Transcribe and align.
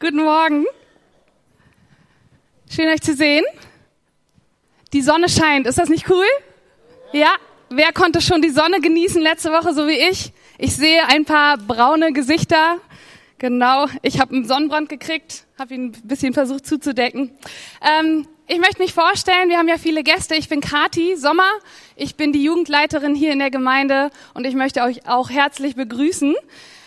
Guten 0.00 0.22
Morgen. 0.22 0.64
Schön 2.70 2.86
euch 2.86 3.00
zu 3.00 3.14
sehen. 3.14 3.44
Die 4.92 5.02
Sonne 5.02 5.28
scheint. 5.28 5.66
Ist 5.66 5.76
das 5.76 5.88
nicht 5.88 6.08
cool? 6.08 6.24
Ja. 7.12 7.34
Wer 7.68 7.92
konnte 7.92 8.20
schon 8.20 8.40
die 8.40 8.50
Sonne 8.50 8.80
genießen 8.80 9.20
letzte 9.20 9.50
Woche, 9.50 9.74
so 9.74 9.88
wie 9.88 9.98
ich? 9.98 10.32
Ich 10.56 10.76
sehe 10.76 11.04
ein 11.08 11.24
paar 11.24 11.58
braune 11.58 12.12
Gesichter. 12.12 12.78
Genau. 13.38 13.86
Ich 14.02 14.20
habe 14.20 14.36
einen 14.36 14.46
Sonnenbrand 14.46 14.88
gekriegt, 14.88 15.46
habe 15.58 15.74
ihn 15.74 15.86
ein 15.86 16.06
bisschen 16.06 16.32
versucht 16.32 16.64
zuzudecken. 16.64 17.36
Ähm, 17.82 18.28
ich 18.46 18.60
möchte 18.60 18.80
mich 18.80 18.94
vorstellen, 18.94 19.48
wir 19.48 19.58
haben 19.58 19.66
ja 19.66 19.78
viele 19.78 20.04
Gäste. 20.04 20.36
Ich 20.36 20.48
bin 20.48 20.60
Kati 20.60 21.16
Sommer. 21.16 21.50
Ich 21.96 22.14
bin 22.14 22.32
die 22.32 22.44
Jugendleiterin 22.44 23.16
hier 23.16 23.32
in 23.32 23.40
der 23.40 23.50
Gemeinde 23.50 24.12
und 24.34 24.46
ich 24.46 24.54
möchte 24.54 24.82
euch 24.82 25.08
auch 25.08 25.28
herzlich 25.28 25.74
begrüßen 25.74 26.36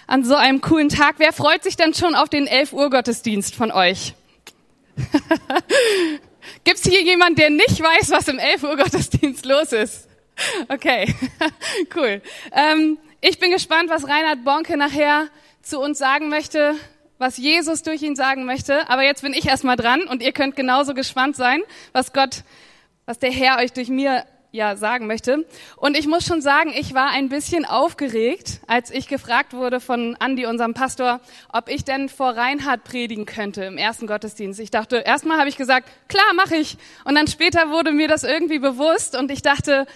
an 0.08 0.24
so 0.24 0.36
einem 0.36 0.62
coolen 0.62 0.90
Tag. 0.90 1.16
Wer 1.18 1.34
freut 1.34 1.64
sich 1.64 1.76
denn 1.76 1.94
schon 1.94 2.16
auf 2.16 2.30
den 2.30 2.48
11 2.48 2.74
Uhr 2.74 2.90
Gottesdienst 2.90 3.56
von 3.56 3.72
euch? 3.72 4.14
Gibt's 6.64 6.84
hier 6.84 7.02
jemand, 7.02 7.38
der 7.40 7.50
nicht 7.50 7.82
weiß, 7.82 8.12
was 8.12 8.28
im 8.28 8.40
11 8.40 8.64
Uhr 8.64 8.78
Gottesdienst 8.78 9.46
los 9.46 9.72
ist? 9.72 10.08
Okay, 10.70 11.14
cool. 11.96 12.22
Ähm, 12.52 12.98
ich 13.22 13.40
bin 13.40 13.52
gespannt, 13.52 13.90
was 13.90 14.08
Reinhard 14.08 14.44
Bonke 14.44 14.78
nachher 14.78 15.28
zu 15.62 15.80
uns 15.80 16.00
sagen 16.00 16.30
möchte, 16.30 16.76
was 17.18 17.38
Jesus 17.38 17.84
durch 17.84 18.02
ihn 18.02 18.16
sagen 18.16 18.46
möchte. 18.46 18.90
Aber 18.90 19.04
jetzt 19.04 19.22
bin 19.22 19.34
ich 19.34 19.46
erstmal 19.46 19.76
dran 19.76 20.04
und 20.04 20.24
ihr 20.24 20.32
könnt 20.32 20.56
genauso 20.56 20.94
gespannt 20.94 21.36
sein, 21.36 21.62
was 21.94 22.14
Gott, 22.14 22.44
was 23.06 23.20
der 23.20 23.32
Herr 23.32 23.60
euch 23.60 23.74
durch 23.74 23.90
mir 23.90 24.26
ja 24.52 24.76
sagen 24.76 25.08
möchte. 25.08 25.46
Und 25.78 25.98
ich 25.98 26.08
muss 26.08 26.26
schon 26.26 26.42
sagen, 26.42 26.74
ich 26.78 26.94
war 26.94 27.10
ein 27.12 27.30
bisschen 27.30 27.66
aufgeregt, 27.66 28.62
als 28.68 28.92
ich 28.92 29.08
gefragt 29.08 29.54
wurde 29.54 29.80
von 29.80 30.16
Andi, 30.20 30.46
unserem 30.46 30.74
Pastor, 30.74 31.22
ob 31.52 31.70
ich 31.70 31.86
denn 31.86 32.10
vor 32.10 32.36
Reinhard 32.36 32.84
predigen 32.84 33.26
könnte 33.26 33.64
im 33.64 33.78
ersten 33.78 34.08
Gottesdienst. 34.08 34.60
Ich 34.60 34.72
dachte, 34.72 34.98
erstmal 34.98 35.40
habe 35.40 35.50
ich 35.50 35.58
gesagt, 35.58 35.88
klar, 36.10 36.34
mache 36.36 36.56
ich. 36.56 36.78
Und 37.06 37.16
dann 37.16 37.28
später 37.28 37.70
wurde 37.70 37.92
mir 37.92 38.08
das 38.08 38.24
irgendwie 38.24 38.60
bewusst 38.60 39.16
und 39.18 39.32
ich 39.32 39.42
dachte, 39.42 39.88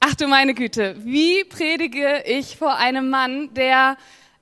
ach 0.00 0.14
du 0.14 0.26
meine 0.26 0.54
Güte, 0.54 0.96
wie 0.98 1.44
predige 1.44 2.22
ich 2.26 2.56
vor 2.56 2.76
einem 2.76 3.10
Mann, 3.10 3.54
der 3.54 3.96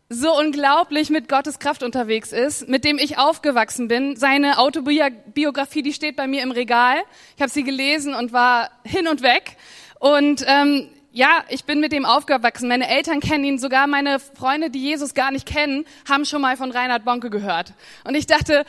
so 0.08 0.38
unglaublich 0.38 1.10
mit 1.10 1.28
Gottes 1.28 1.58
Kraft 1.58 1.82
unterwegs 1.82 2.32
ist, 2.32 2.68
mit 2.68 2.84
dem 2.84 2.98
ich 2.98 3.18
aufgewachsen 3.18 3.88
bin. 3.88 4.16
Seine 4.16 4.58
Autobiografie, 4.58 5.82
die 5.82 5.92
steht 5.92 6.16
bei 6.16 6.26
mir 6.26 6.42
im 6.42 6.52
Regal. 6.52 6.96
Ich 7.36 7.42
habe 7.42 7.50
sie 7.50 7.64
gelesen 7.64 8.14
und 8.14 8.32
war 8.32 8.70
hin 8.84 9.08
und 9.08 9.22
weg. 9.22 9.56
Und 9.98 10.44
ähm, 10.46 10.88
ja, 11.10 11.44
ich 11.48 11.64
bin 11.64 11.80
mit 11.80 11.92
dem 11.92 12.04
aufgewachsen. 12.04 12.68
Meine 12.68 12.88
Eltern 12.88 13.20
kennen 13.20 13.44
ihn, 13.44 13.58
sogar 13.58 13.86
meine 13.86 14.20
Freunde, 14.20 14.70
die 14.70 14.82
Jesus 14.82 15.14
gar 15.14 15.32
nicht 15.32 15.46
kennen, 15.46 15.84
haben 16.08 16.24
schon 16.24 16.42
mal 16.42 16.56
von 16.56 16.70
Reinhard 16.70 17.04
Bonke 17.04 17.30
gehört. 17.30 17.72
Und 18.04 18.14
ich 18.14 18.26
dachte, 18.26 18.64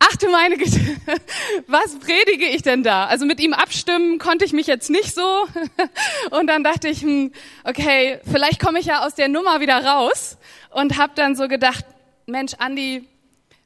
ach 0.00 0.16
du 0.16 0.28
meine 0.28 0.56
Güte, 0.56 0.80
was 1.66 1.98
predige 1.98 2.46
ich 2.46 2.62
denn 2.62 2.82
da? 2.82 3.06
Also 3.06 3.24
mit 3.24 3.40
ihm 3.40 3.52
abstimmen 3.52 4.18
konnte 4.18 4.44
ich 4.44 4.52
mich 4.52 4.66
jetzt 4.66 4.90
nicht 4.90 5.14
so. 5.14 5.46
Und 6.30 6.48
dann 6.48 6.64
dachte 6.64 6.88
ich, 6.88 7.02
hm, 7.02 7.32
okay, 7.64 8.20
vielleicht 8.30 8.60
komme 8.60 8.80
ich 8.80 8.86
ja 8.86 9.06
aus 9.06 9.14
der 9.14 9.28
Nummer 9.28 9.60
wieder 9.60 9.82
raus 9.84 10.36
und 10.74 10.98
habe 10.98 11.12
dann 11.14 11.36
so 11.36 11.46
gedacht, 11.46 11.84
Mensch, 12.26 12.54
Andi, 12.58 13.06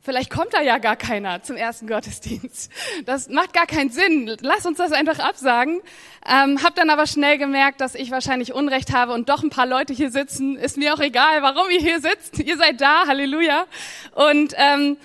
vielleicht 0.02 0.30
kommt 0.30 0.52
da 0.52 0.60
ja 0.60 0.76
gar 0.76 0.96
keiner 0.96 1.42
zum 1.42 1.56
ersten 1.56 1.86
Gottesdienst. 1.86 2.70
Das 3.06 3.28
macht 3.28 3.54
gar 3.54 3.66
keinen 3.66 3.90
Sinn. 3.90 4.36
Lass 4.40 4.66
uns 4.66 4.76
das 4.76 4.92
einfach 4.92 5.18
absagen. 5.18 5.80
Ähm, 6.28 6.62
hab 6.62 6.74
dann 6.74 6.90
aber 6.90 7.06
schnell 7.06 7.38
gemerkt, 7.38 7.80
dass 7.80 7.94
ich 7.94 8.10
wahrscheinlich 8.10 8.52
Unrecht 8.52 8.92
habe 8.92 9.14
und 9.14 9.30
doch 9.30 9.42
ein 9.42 9.48
paar 9.48 9.66
Leute 9.66 9.94
hier 9.94 10.10
sitzen. 10.10 10.56
Ist 10.56 10.76
mir 10.76 10.92
auch 10.92 11.00
egal, 11.00 11.42
warum 11.42 11.70
ihr 11.70 11.80
hier 11.80 12.00
sitzt. 12.00 12.38
Ihr 12.38 12.58
seid 12.58 12.80
da, 12.80 13.06
Halleluja. 13.06 13.66
Und 14.14 14.52
ähm, 14.56 14.98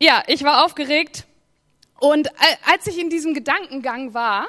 ja, 0.00 0.22
ich 0.28 0.42
war 0.42 0.64
aufgeregt. 0.64 1.26
Und 2.00 2.30
als 2.72 2.86
ich 2.86 2.98
in 2.98 3.10
diesem 3.10 3.34
Gedankengang 3.34 4.14
war, 4.14 4.48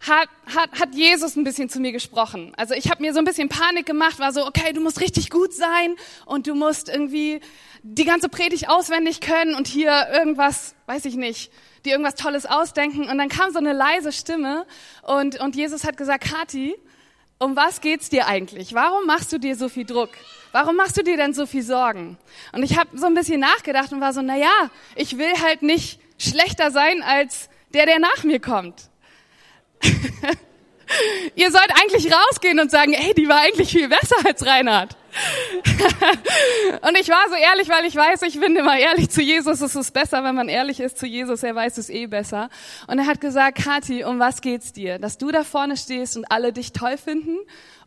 hat, 0.00 0.28
hat, 0.54 0.80
hat 0.80 0.94
Jesus 0.94 1.36
ein 1.36 1.44
bisschen 1.44 1.68
zu 1.68 1.78
mir 1.78 1.92
gesprochen. 1.92 2.52
Also 2.56 2.74
ich 2.74 2.90
habe 2.90 3.02
mir 3.02 3.12
so 3.12 3.18
ein 3.18 3.24
bisschen 3.24 3.48
Panik 3.48 3.86
gemacht, 3.86 4.18
war 4.18 4.32
so, 4.32 4.46
okay, 4.46 4.72
du 4.72 4.80
musst 4.80 5.00
richtig 5.00 5.30
gut 5.30 5.52
sein 5.52 5.94
und 6.24 6.46
du 6.46 6.54
musst 6.54 6.88
irgendwie 6.88 7.40
die 7.82 8.04
ganze 8.04 8.28
Predigt 8.28 8.68
auswendig 8.68 9.20
können 9.20 9.54
und 9.54 9.66
hier 9.66 10.08
irgendwas, 10.12 10.74
weiß 10.86 11.04
ich 11.04 11.16
nicht, 11.16 11.52
dir 11.84 11.92
irgendwas 11.92 12.14
Tolles 12.14 12.46
ausdenken. 12.46 13.08
Und 13.08 13.18
dann 13.18 13.28
kam 13.28 13.52
so 13.52 13.58
eine 13.58 13.72
leise 13.72 14.12
Stimme 14.12 14.66
und, 15.02 15.38
und 15.40 15.54
Jesus 15.54 15.84
hat 15.84 15.96
gesagt, 15.96 16.24
Kathi, 16.24 16.76
um 17.38 17.56
was 17.56 17.80
geht's 17.80 18.10
dir 18.10 18.26
eigentlich? 18.26 18.74
Warum 18.74 19.06
machst 19.06 19.32
du 19.32 19.38
dir 19.38 19.56
so 19.56 19.68
viel 19.68 19.84
Druck? 19.84 20.10
Warum 20.52 20.76
machst 20.76 20.96
du 20.96 21.02
dir 21.02 21.16
denn 21.16 21.32
so 21.32 21.46
viel 21.46 21.62
Sorgen? 21.62 22.18
Und 22.52 22.62
ich 22.62 22.78
habe 22.78 22.98
so 22.98 23.06
ein 23.06 23.14
bisschen 23.14 23.40
nachgedacht 23.40 23.92
und 23.92 24.00
war 24.00 24.12
so, 24.12 24.20
na 24.20 24.36
ja, 24.36 24.70
ich 24.94 25.16
will 25.16 25.32
halt 25.42 25.62
nicht 25.62 26.00
schlechter 26.18 26.70
sein 26.70 27.02
als 27.02 27.48
der, 27.72 27.86
der 27.86 27.98
nach 27.98 28.24
mir 28.24 28.40
kommt. 28.40 28.89
Ihr 31.36 31.50
sollt 31.50 31.70
eigentlich 31.80 32.12
rausgehen 32.12 32.58
und 32.58 32.70
sagen, 32.70 32.92
ey, 32.92 33.14
die 33.14 33.28
war 33.28 33.40
eigentlich 33.40 33.70
viel 33.70 33.88
besser 33.88 34.16
als 34.24 34.44
Reinhard. 34.44 34.96
und 36.82 36.98
ich 36.98 37.08
war 37.08 37.28
so 37.28 37.34
ehrlich, 37.34 37.68
weil 37.68 37.84
ich 37.84 37.96
weiß, 37.96 38.22
ich 38.22 38.38
bin 38.38 38.56
immer 38.56 38.78
ehrlich 38.78 39.10
zu 39.10 39.22
Jesus. 39.22 39.60
Es 39.60 39.74
ist 39.74 39.92
besser, 39.92 40.22
wenn 40.24 40.34
man 40.34 40.48
ehrlich 40.48 40.80
ist 40.80 40.98
zu 40.98 41.06
Jesus. 41.06 41.42
Er 41.42 41.54
weiß 41.54 41.78
es 41.78 41.90
eh 41.90 42.06
besser. 42.06 42.48
Und 42.86 42.98
er 42.98 43.06
hat 43.06 43.20
gesagt, 43.20 43.58
Kathi, 43.58 44.04
um 44.04 44.18
was 44.18 44.40
geht's 44.40 44.72
dir? 44.72 44.98
Dass 44.98 45.18
du 45.18 45.30
da 45.30 45.44
vorne 45.44 45.76
stehst 45.76 46.16
und 46.16 46.30
alle 46.30 46.52
dich 46.52 46.72
toll 46.72 46.96
finden? 46.96 47.38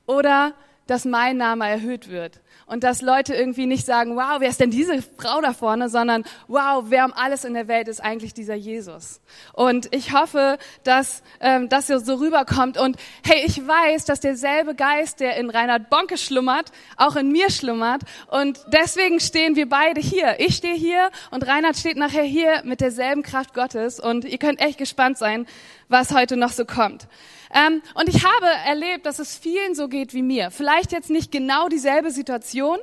Oder 0.05 0.53
dass 0.87 1.05
mein 1.05 1.37
Name 1.37 1.67
erhöht 1.67 2.09
wird? 2.09 2.41
Und 2.66 2.84
dass 2.84 3.01
Leute 3.01 3.34
irgendwie 3.34 3.66
nicht 3.66 3.85
sagen, 3.85 4.16
wow, 4.16 4.38
wer 4.40 4.50
ist 4.50 4.59
denn 4.59 4.72
diese 4.72 5.01
Frau 5.01 5.41
da 5.41 5.53
vorne, 5.53 5.90
sondern 5.90 6.24
wow, 6.47 6.85
wer 6.88 7.06
um 7.06 7.13
alles 7.13 7.44
in 7.44 7.53
der 7.53 7.68
Welt 7.68 7.88
ist 7.88 8.01
eigentlich 8.01 8.34
dieser 8.34 8.56
Jesus. 8.56 9.22
Und 9.53 9.94
ich 9.94 10.13
hoffe, 10.13 10.57
dass 10.84 11.23
ähm, 11.40 11.69
das 11.69 11.88
so 11.88 12.16
rüberkommt. 12.16 12.78
Und 12.78 12.97
hey, 13.25 13.44
ich 13.46 13.68
weiß, 13.68 14.06
dass 14.06 14.19
derselbe 14.19 14.75
Geist, 14.75 15.19
der 15.19 15.38
in 15.38 15.50
Reinhard 15.50 15.90
Bonke 15.90 16.18
schlummert, 16.18 16.72
auch 16.97 17.16
in 17.16 17.31
mir 17.31 17.50
schlummert. 17.50 18.03
Und 18.28 18.63
deswegen 18.68 19.19
stehen 19.19 19.56
wir 19.56 19.68
beide 19.69 20.02
hier. 20.02 20.40
Ich 20.40 20.56
stehe 20.56 20.75
hier 20.75 21.12
und 21.31 21.47
Reinhard 21.47 21.78
steht 21.78 21.97
nachher 21.97 22.23
hier 22.23 22.62
mit 22.63 22.81
derselben 22.81 23.23
Kraft 23.23 23.53
Gottes. 23.53 24.00
Und 24.00 24.25
ihr 24.25 24.38
könnt 24.38 24.62
echt 24.62 24.78
gespannt 24.78 25.18
sein, 25.18 25.46
was 25.90 26.13
heute 26.13 26.38
noch 26.38 26.52
so 26.52 26.66
kommt. 26.66 27.07
Ähm, 27.53 27.81
und 27.94 28.09
ich 28.09 28.25
habe 28.25 28.47
erlebt, 28.66 29.06
dass 29.06 29.19
es 29.19 29.38
vielen 29.38 29.75
so 29.75 29.88
geht 29.88 30.14
wie 30.14 30.24
mir. 30.24 30.50
Vielleicht 30.50 30.91
jetzt 30.91 31.09
nicht 31.09 31.31
genau 31.31 31.69
dieselbe 31.69 32.09
Situation, 32.09 32.80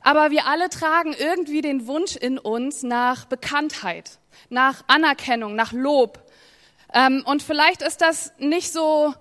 aber 0.00 0.30
wir 0.30 0.46
alle 0.46 0.68
tragen 0.68 1.12
irgendwie 1.18 1.60
den 1.60 1.88
Wunsch 1.88 2.14
in 2.14 2.38
uns 2.38 2.84
nach 2.84 3.24
Bekanntheit, 3.24 4.18
nach 4.48 4.84
Anerkennung, 4.86 5.56
nach 5.56 5.72
Lob. 5.72 6.22
Ähm, 6.94 7.24
und 7.26 7.42
vielleicht 7.42 7.82
ist 7.82 8.00
das 8.00 8.32
nicht 8.38 8.72
so 8.72 9.12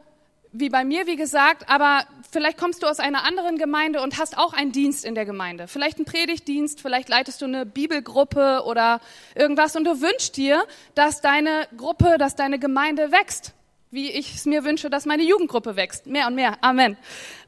wie 0.52 0.70
bei 0.70 0.86
mir, 0.86 1.08
wie 1.08 1.16
gesagt, 1.16 1.68
aber 1.68 2.06
vielleicht 2.32 2.58
kommst 2.60 2.84
du 2.84 2.88
aus 2.88 3.00
einer 3.00 3.26
anderen 3.26 3.58
Gemeinde 3.58 4.02
und 4.02 4.20
hast 4.20 4.38
auch 4.38 4.54
einen 4.54 4.72
Dienst 4.72 5.04
in 5.04 5.16
der 5.16 5.26
Gemeinde. 5.26 5.68
Vielleicht 5.68 5.98
einen 5.98 6.06
Predigtdienst, 6.06 6.80
vielleicht 6.80 7.10
leitest 7.10 7.42
du 7.42 7.46
eine 7.46 7.66
Bibelgruppe 7.66 8.62
oder 8.66 9.02
irgendwas 9.34 9.76
und 9.76 9.84
du 9.84 10.00
wünschst 10.00 10.38
dir, 10.38 10.64
dass 10.94 11.22
deine 11.22 11.68
Gruppe, 11.76 12.18
dass 12.20 12.36
deine 12.36 12.60
Gemeinde 12.60 13.12
wächst 13.12 13.55
wie 13.96 14.12
ich 14.12 14.36
es 14.36 14.46
mir 14.46 14.64
wünsche, 14.64 14.90
dass 14.90 15.06
meine 15.06 15.24
Jugendgruppe 15.24 15.76
wächst. 15.76 16.06
Mehr 16.06 16.28
und 16.28 16.36
mehr. 16.36 16.58
Amen. 16.62 16.98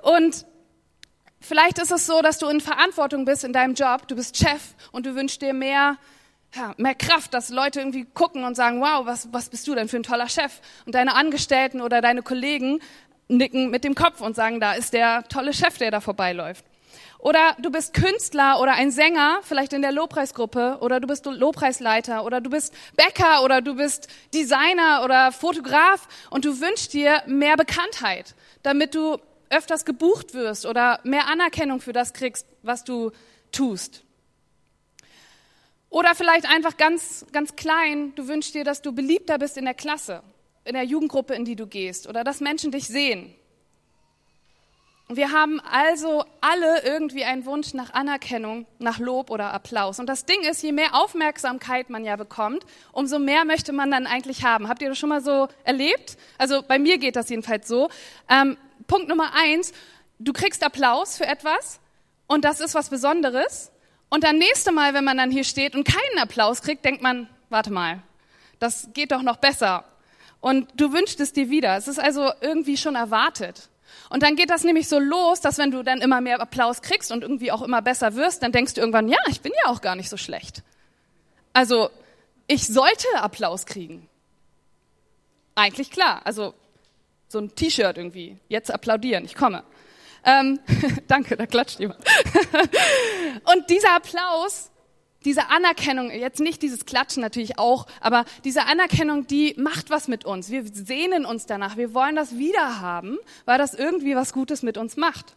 Und 0.02 0.46
vielleicht 1.40 1.78
ist 1.78 1.91
es 1.91 2.08
so, 2.08 2.22
dass 2.22 2.40
du 2.40 2.47
in 2.47 2.62
Verantwortung 2.62 3.25
bist 3.25 3.44
in 3.44 3.53
deinem 3.53 3.75
Job. 3.75 4.08
Du 4.08 4.16
bist 4.16 4.38
Chef 4.38 4.74
und 4.91 5.06
du 5.06 5.13
wünschst 5.13 5.41
dir 5.41 5.53
mehr, 5.53 5.97
ja, 6.56 6.74
mehr 6.78 6.96
Kraft, 6.96 7.34
dass 7.34 7.50
Leute 7.50 7.80
irgendwie 7.80 8.06
gucken 8.06 8.44
und 8.46 8.56
sagen, 8.56 8.81
wow, 8.81 9.06
was, 9.06 9.31
was 9.31 9.50
bist 9.50 9.68
du 9.68 9.75
denn 9.75 9.88
für 9.90 9.97
ein 9.97 10.03
toller 10.03 10.30
Chef? 10.30 10.62
Und 10.86 10.96
deine 10.96 11.13
Angestellten 11.13 11.81
oder 11.81 12.02
deine 12.02 12.24
Kollegen 12.24 12.80
nicken 13.28 13.69
mit 13.69 13.84
dem 13.84 13.94
Kopf 13.94 14.22
und 14.22 14.36
sagen, 14.36 14.59
da 14.59 14.74
ist 14.74 14.94
der 14.94 15.24
tolle 15.28 15.53
Chef, 15.53 15.78
der 15.78 15.91
da 15.91 16.00
vorbeiläuft. 16.00 16.66
Oder 17.19 17.55
du 17.59 17.72
bist 17.72 17.94
Künstler 17.94 18.59
oder 18.61 18.73
ein 18.73 18.91
Sänger, 18.91 19.39
vielleicht 19.41 19.73
in 19.73 19.81
der 19.81 19.91
Lobpreisgruppe, 19.91 20.78
oder 20.81 21.00
du 21.00 21.07
bist 21.07 21.25
Lobpreisleiter, 21.25 22.24
oder 22.24 22.42
du 22.42 22.50
bist 22.50 22.74
Bäcker, 22.95 23.44
oder 23.44 23.62
du 23.62 23.75
bist 23.75 24.07
Designer 24.33 25.01
oder 25.03 25.31
Fotograf 25.31 26.07
und 26.30 26.45
du 26.45 26.62
wünschst 26.62 26.94
dir 26.94 27.24
mehr 27.25 27.57
Bekanntheit, 27.57 28.36
damit 28.62 28.94
du 28.94 29.18
öfters 29.50 29.86
gebucht 29.86 30.33
wirst 30.33 30.65
oder 30.65 31.00
mehr 31.03 31.27
Anerkennung 31.27 31.81
für 31.81 31.94
das 31.94 32.13
kriegst, 32.13 32.45
was 32.62 32.83
du 32.83 33.12
tust. 33.51 34.03
Oder 35.89 36.15
vielleicht 36.15 36.47
einfach 36.47 36.77
ganz, 36.77 37.25
ganz 37.31 37.56
klein, 37.56 38.13
du 38.15 38.27
wünschst 38.27 38.53
dir, 38.53 38.63
dass 38.63 38.81
du 38.81 38.92
beliebter 38.92 39.38
bist 39.39 39.57
in 39.57 39.65
der 39.65 39.74
Klasse, 39.74 40.21
in 40.65 40.74
der 40.74 40.83
Jugendgruppe, 40.83 41.33
in 41.33 41.45
die 41.45 41.56
du 41.56 41.65
gehst, 41.65 42.07
oder 42.07 42.24
dass 42.24 42.42
Menschen 42.42 42.71
dich 42.71 42.88
sehen. 42.88 43.33
Wir 45.09 45.31
haben 45.31 45.62
also 45.62 46.25
alle 46.42 46.83
irgendwie 46.83 47.24
einen 47.24 47.45
Wunsch 47.45 47.74
nach 47.74 47.94
Anerkennung, 47.94 48.65
nach 48.77 49.00
Lob 49.00 49.30
oder 49.30 49.54
Applaus. 49.54 50.00
Und 50.00 50.07
das 50.07 50.25
Ding 50.25 50.42
ist, 50.42 50.62
je 50.62 50.74
mehr 50.74 50.95
Aufmerksamkeit 50.95 51.89
man 51.89 52.04
ja 52.04 52.18
bekommt, 52.18 52.65
umso 52.92 53.18
mehr 53.18 53.45
möchte 53.45 53.71
man 53.71 53.89
dann 53.89 54.06
eigentlich 54.06 54.44
haben. 54.44 54.68
Habt 54.68 54.81
ihr 54.81 54.89
das 54.89 54.98
schon 54.98 55.07
mal 55.07 55.21
so 55.21 55.48
erlebt? 55.63 56.18
Also 56.38 56.62
bei 56.62 56.77
mir 56.77 56.98
geht 56.98 57.15
das 57.15 57.30
jedenfalls 57.30 57.69
so. 57.69 57.89
Ähm, 58.27 58.57
Punkt 58.88 59.07
Nummer 59.07 59.31
eins, 59.33 59.71
du 60.19 60.33
kriegst 60.33 60.62
Applaus 60.62 61.15
für 61.15 61.25
etwas 61.25 61.80
und 62.27 62.44
das 62.44 62.59
ist 62.59 62.75
was 62.75 62.89
Besonderes. 62.89 63.71
Und 64.09 64.25
dann 64.25 64.38
nächste 64.38 64.74
Mal, 64.74 64.94
wenn 64.94 65.06
man 65.06 65.15
dann 65.15 65.31
hier 65.31 65.45
steht 65.45 65.74
und 65.74 65.86
keinen 65.86 66.19
Applaus 66.19 66.62
kriegt, 66.62 66.83
denkt 66.83 67.01
man, 67.01 67.30
warte 67.50 67.71
mal, 67.71 68.01
das 68.59 68.89
geht 68.94 69.13
doch 69.13 69.21
noch 69.21 69.38
besser. 69.38 69.86
Und 70.42 70.69
du 70.75 70.92
wünschst 70.92 71.21
es 71.21 71.31
dir 71.31 71.50
wieder. 71.50 71.77
Es 71.77 71.88
ist 71.88 72.00
also 72.00 72.30
irgendwie 72.42 72.75
schon 72.75 72.95
erwartet. 72.95 73.69
Und 74.10 74.24
dann 74.24 74.36
geht 74.36 74.50
das 74.50 74.63
nämlich 74.63 74.88
so 74.88 75.00
los, 75.00 75.42
dass 75.42 75.57
wenn 75.57 75.72
du 75.72 75.84
dann 75.84 76.01
immer 76.01 76.22
mehr 76.22 76.39
Applaus 76.39 76.81
kriegst 76.81 77.12
und 77.12 77.22
irgendwie 77.22 77.51
auch 77.51 77.62
immer 77.62 77.81
besser 77.81 78.16
wirst, 78.16 78.44
dann 78.44 78.51
denkst 78.51 78.74
du 78.74 78.81
irgendwann, 78.81 79.07
ja, 79.07 79.18
ich 79.28 79.42
bin 79.42 79.51
ja 79.63 79.72
auch 79.72 79.81
gar 79.81 79.95
nicht 79.95 80.10
so 80.10 80.18
schlecht. 80.18 80.63
Also, 81.54 81.89
ich 82.48 82.68
sollte 82.68 83.07
Applaus 83.16 83.66
kriegen. 83.66 84.07
Eigentlich 85.56 85.92
klar. 85.92 86.22
Also, 86.24 86.54
so 87.28 87.39
ein 87.39 87.54
T-Shirt 87.56 87.98
irgendwie. 87.98 88.38
Jetzt 88.48 88.72
applaudieren, 88.72 89.25
ich 89.25 89.36
komme. 89.36 89.63
Ähm, 90.24 90.60
danke, 91.07 91.36
da 91.36 91.45
klatscht 91.45 91.80
jemand. 91.80 92.00
und 93.54 93.69
dieser 93.69 93.95
Applaus, 93.95 94.72
diese 95.27 95.50
Anerkennung, 95.50 96.09
jetzt 96.09 96.39
nicht 96.39 96.62
dieses 96.62 96.85
Klatschen 96.85 97.21
natürlich 97.21 97.59
auch, 97.59 97.85
aber 98.00 98.24
diese 98.45 98.63
Anerkennung, 98.65 99.27
die 99.27 99.56
macht 99.57 99.89
was 99.89 100.07
mit 100.07 100.24
uns. 100.24 100.50
Wir 100.50 100.63
sehnen 100.65 101.25
uns 101.25 101.45
danach. 101.45 101.75
Wir 101.75 101.94
wollen 101.94 102.15
das 102.15 102.38
wieder 102.38 102.79
haben, 102.79 103.18
weil 103.44 103.57
das 103.57 103.74
irgendwie 103.74 104.15
was 104.15 104.31
Gutes 104.31 104.63
mit 104.63 104.77
uns 104.77 104.95
macht. 104.95 105.35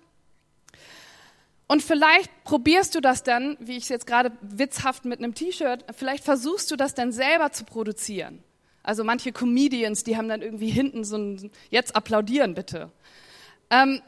Und 1.66 1.82
vielleicht 1.82 2.30
probierst 2.44 2.94
du 2.94 3.00
das 3.00 3.24
dann, 3.24 3.56
wie 3.58 3.76
ich 3.76 3.82
es 3.82 3.88
jetzt 3.88 4.06
gerade 4.06 4.30
witzhaft 4.42 5.06
mit 5.06 5.18
einem 5.18 5.34
T-Shirt, 5.34 5.84
vielleicht 5.96 6.22
versuchst 6.22 6.70
du 6.70 6.76
das 6.76 6.94
dann 6.94 7.10
selber 7.10 7.50
zu 7.50 7.64
produzieren. 7.64 8.44
Also 8.84 9.02
manche 9.02 9.32
Comedians, 9.32 10.04
die 10.04 10.16
haben 10.16 10.28
dann 10.28 10.40
irgendwie 10.40 10.70
hinten 10.70 11.02
so 11.02 11.16
ein, 11.16 11.50
jetzt 11.68 11.96
applaudieren 11.96 12.54
bitte. 12.54 12.92
Ähm, 13.70 14.02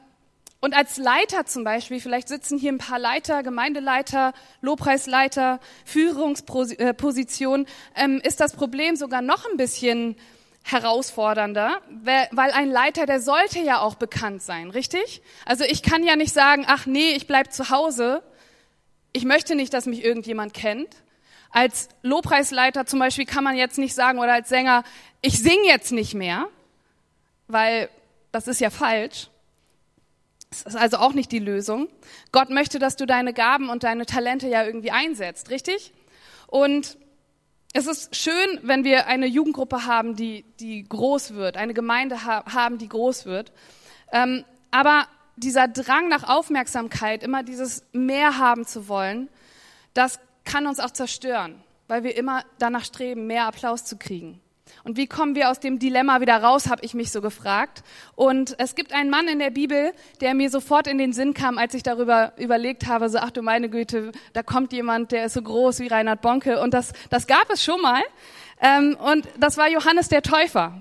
und 0.63 0.77
als 0.77 0.97
Leiter 0.97 1.45
zum 1.45 1.65
Beispiel, 1.65 2.01
vielleicht 2.01 2.29
sitzen 2.29 2.57
hier 2.57 2.71
ein 2.71 2.79
paar 2.79 3.01
Leiter, 3.01 3.43
Gemeindeleiter, 3.43 4.33
Lobpreisleiter, 4.61 5.59
Führungsposition, 5.85 7.67
ähm, 7.97 8.21
ist 8.23 8.39
das 8.39 8.53
Problem 8.55 8.95
sogar 8.95 9.23
noch 9.23 9.45
ein 9.51 9.57
bisschen 9.57 10.15
herausfordernder, 10.63 11.81
weil 12.05 12.53
ein 12.53 12.71
Leiter, 12.71 13.07
der 13.07 13.21
sollte 13.21 13.59
ja 13.59 13.81
auch 13.81 13.97
bekannt 13.97 14.41
sein, 14.41 14.71
richtig? 14.71 15.21
Also 15.45 15.65
ich 15.65 15.83
kann 15.83 16.05
ja 16.05 16.15
nicht 16.15 16.33
sagen, 16.33 16.65
ach 16.69 16.87
nee, 16.87 17.11
ich 17.11 17.27
bleib 17.27 17.53
zu 17.53 17.71
Hause. 17.71 18.23
Ich 19.13 19.25
möchte 19.25 19.57
nicht, 19.57 19.75
dass 19.75 19.87
mich 19.87 20.05
irgendjemand 20.05 20.55
kennt. 20.55 20.95
Als 21.51 21.89
Lobpreisleiter 22.03 22.87
zum 22.87 23.01
Beispiel 23.01 23.27
kann 23.27 23.43
man 23.43 23.57
jetzt 23.57 23.79
nicht 23.79 23.97
sagen 23.97 24.21
oder 24.21 24.35
als 24.35 24.49
Sänger, 24.49 24.85
ich 25.23 25.41
sing 25.41 25.59
jetzt 25.67 25.91
nicht 25.91 26.15
mehr, 26.15 26.47
weil 27.49 27.89
das 28.31 28.47
ist 28.47 28.61
ja 28.61 28.71
falsch. 28.71 29.29
Das 30.53 30.75
ist 30.75 30.81
also 30.81 30.99
auch 30.99 31.15
nicht 31.15 31.33
die 31.33 31.39
Lösung. 31.39 31.89
Gott 32.31 32.51
möchte, 32.51 32.79
dass 32.79 32.97
du 32.97 33.07
deine 33.07 33.33
Gaben 33.33 33.71
und 33.71 33.85
deine 33.85 34.07
Talente 34.07 34.49
ja 34.49 34.65
irgendwie 34.65 34.91
einsetzt, 34.91 35.51
richtig? 35.51 35.93
Und 36.47 36.99
es 37.73 37.87
ist 37.87 38.15
schön, 38.15 38.61
wenn 38.63 38.85
wir 38.85 39.07
eine 39.07 39.27
Jugendgruppe 39.27 39.87
haben, 39.87 40.15
die, 40.15 40.45
die 40.61 40.85
groß 40.85 41.35
wird, 41.35 41.57
eine 41.57 41.73
Gemeinde 41.73 42.25
ha 42.27 42.45
haben, 42.53 42.77
die 42.77 42.89
groß 42.89 43.25
wird. 43.25 43.53
Ähm, 44.13 44.45
aber 44.71 45.07
dieser 45.37 45.69
Drang 45.69 46.09
nach 46.09 46.29
Aufmerksamkeit, 46.29 47.23
immer 47.23 47.43
dieses 47.43 47.85
mehr 47.93 48.37
haben 48.37 48.67
zu 48.67 48.89
wollen, 48.89 49.31
das 49.95 50.21
kann 50.45 50.67
uns 50.67 50.81
auch 50.81 50.91
zerstören, 50.91 51.63
weil 51.89 52.05
wir 52.05 52.15
immer 52.15 52.45
danach 52.59 52.85
streben, 52.85 53.27
mehr 53.27 53.47
Applaus 53.47 53.85
zu 53.85 53.97
kriegen. 53.97 54.42
Und 54.85 54.97
wie 54.97 55.07
kommen 55.07 55.35
wir 55.35 55.51
aus 55.51 55.61
dem 55.61 55.79
Dilemma 55.79 56.21
wieder 56.21 56.43
raus, 56.43 56.69
habe 56.69 56.85
ich 56.85 56.95
mich 56.95 57.13
so 57.13 57.21
gefragt. 57.21 57.83
Und 58.15 58.55
es 58.59 58.75
gibt 58.75 58.93
einen 58.93 59.11
Mann 59.11 59.29
in 59.29 59.39
der 59.39 59.51
Bibel, 59.51 59.93
der 60.21 60.35
mir 60.35 60.51
sofort 60.51 60.87
in 60.87 60.99
den 60.99 61.13
Sinn 61.13 61.35
kam, 61.35 61.59
als 61.59 61.75
ich 61.75 61.83
darüber 61.83 62.33
überlegt 62.37 62.87
habe, 62.87 63.09
so, 63.09 63.19
ach 63.19 63.31
du 63.31 63.43
meine 63.43 63.69
Güte, 63.69 64.13
da 64.33 64.43
kommt 64.43 64.73
jemand, 64.73 65.13
der 65.13 65.27
ist 65.27 65.35
so 65.35 65.43
groß 65.43 65.81
wie 65.81 65.89
Reinhard 65.89 66.21
Bonke. 66.21 66.61
Und 66.61 66.75
das, 66.75 66.93
das 67.11 67.27
gab 67.27 67.51
es 67.51 67.63
schon 67.63 67.81
mal. 67.81 68.03
Ähm, 68.61 68.97
und 68.97 69.27
das 69.39 69.57
war 69.57 69.69
Johannes 69.69 70.09
der 70.09 70.23
Täufer. 70.23 70.81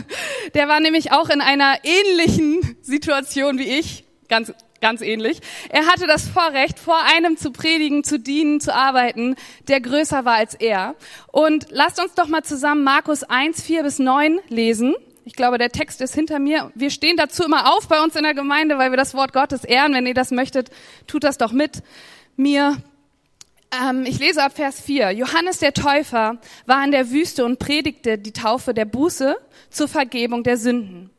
der 0.54 0.68
war 0.68 0.80
nämlich 0.80 1.12
auch 1.12 1.28
in 1.28 1.40
einer 1.40 1.76
ähnlichen 1.84 2.76
Situation 2.82 3.58
wie 3.58 3.78
ich, 3.78 4.04
ganz 4.28 4.52
ganz 4.80 5.00
ähnlich. 5.00 5.40
Er 5.68 5.86
hatte 5.86 6.06
das 6.06 6.28
Vorrecht, 6.28 6.78
vor 6.78 6.98
einem 7.14 7.36
zu 7.36 7.50
predigen, 7.50 8.04
zu 8.04 8.18
dienen, 8.18 8.60
zu 8.60 8.74
arbeiten, 8.74 9.36
der 9.68 9.80
größer 9.80 10.24
war 10.24 10.36
als 10.36 10.54
er. 10.54 10.94
Und 11.28 11.66
lasst 11.70 12.00
uns 12.00 12.14
doch 12.14 12.28
mal 12.28 12.42
zusammen 12.42 12.82
Markus 12.84 13.22
1, 13.22 13.62
4 13.62 13.82
bis 13.82 13.98
9 13.98 14.40
lesen. 14.48 14.94
Ich 15.24 15.34
glaube, 15.34 15.58
der 15.58 15.70
Text 15.70 16.00
ist 16.00 16.14
hinter 16.14 16.38
mir. 16.38 16.72
Wir 16.74 16.90
stehen 16.90 17.16
dazu 17.16 17.44
immer 17.44 17.76
auf 17.76 17.86
bei 17.88 18.00
uns 18.02 18.16
in 18.16 18.22
der 18.22 18.34
Gemeinde, 18.34 18.78
weil 18.78 18.90
wir 18.90 18.96
das 18.96 19.14
Wort 19.14 19.32
Gottes 19.32 19.64
ehren. 19.64 19.94
Wenn 19.94 20.06
ihr 20.06 20.14
das 20.14 20.30
möchtet, 20.30 20.70
tut 21.06 21.24
das 21.24 21.38
doch 21.38 21.52
mit 21.52 21.82
mir. 22.36 22.78
Ähm, 23.70 24.04
ich 24.06 24.18
lese 24.18 24.42
ab 24.42 24.52
Vers 24.56 24.80
4. 24.80 25.12
Johannes 25.12 25.58
der 25.58 25.74
Täufer 25.74 26.38
war 26.66 26.84
in 26.84 26.90
der 26.90 27.10
Wüste 27.10 27.44
und 27.44 27.58
predigte 27.58 28.18
die 28.18 28.32
Taufe 28.32 28.74
der 28.74 28.86
Buße 28.86 29.36
zur 29.70 29.88
Vergebung 29.88 30.42
der 30.42 30.56
Sünden. 30.56 31.10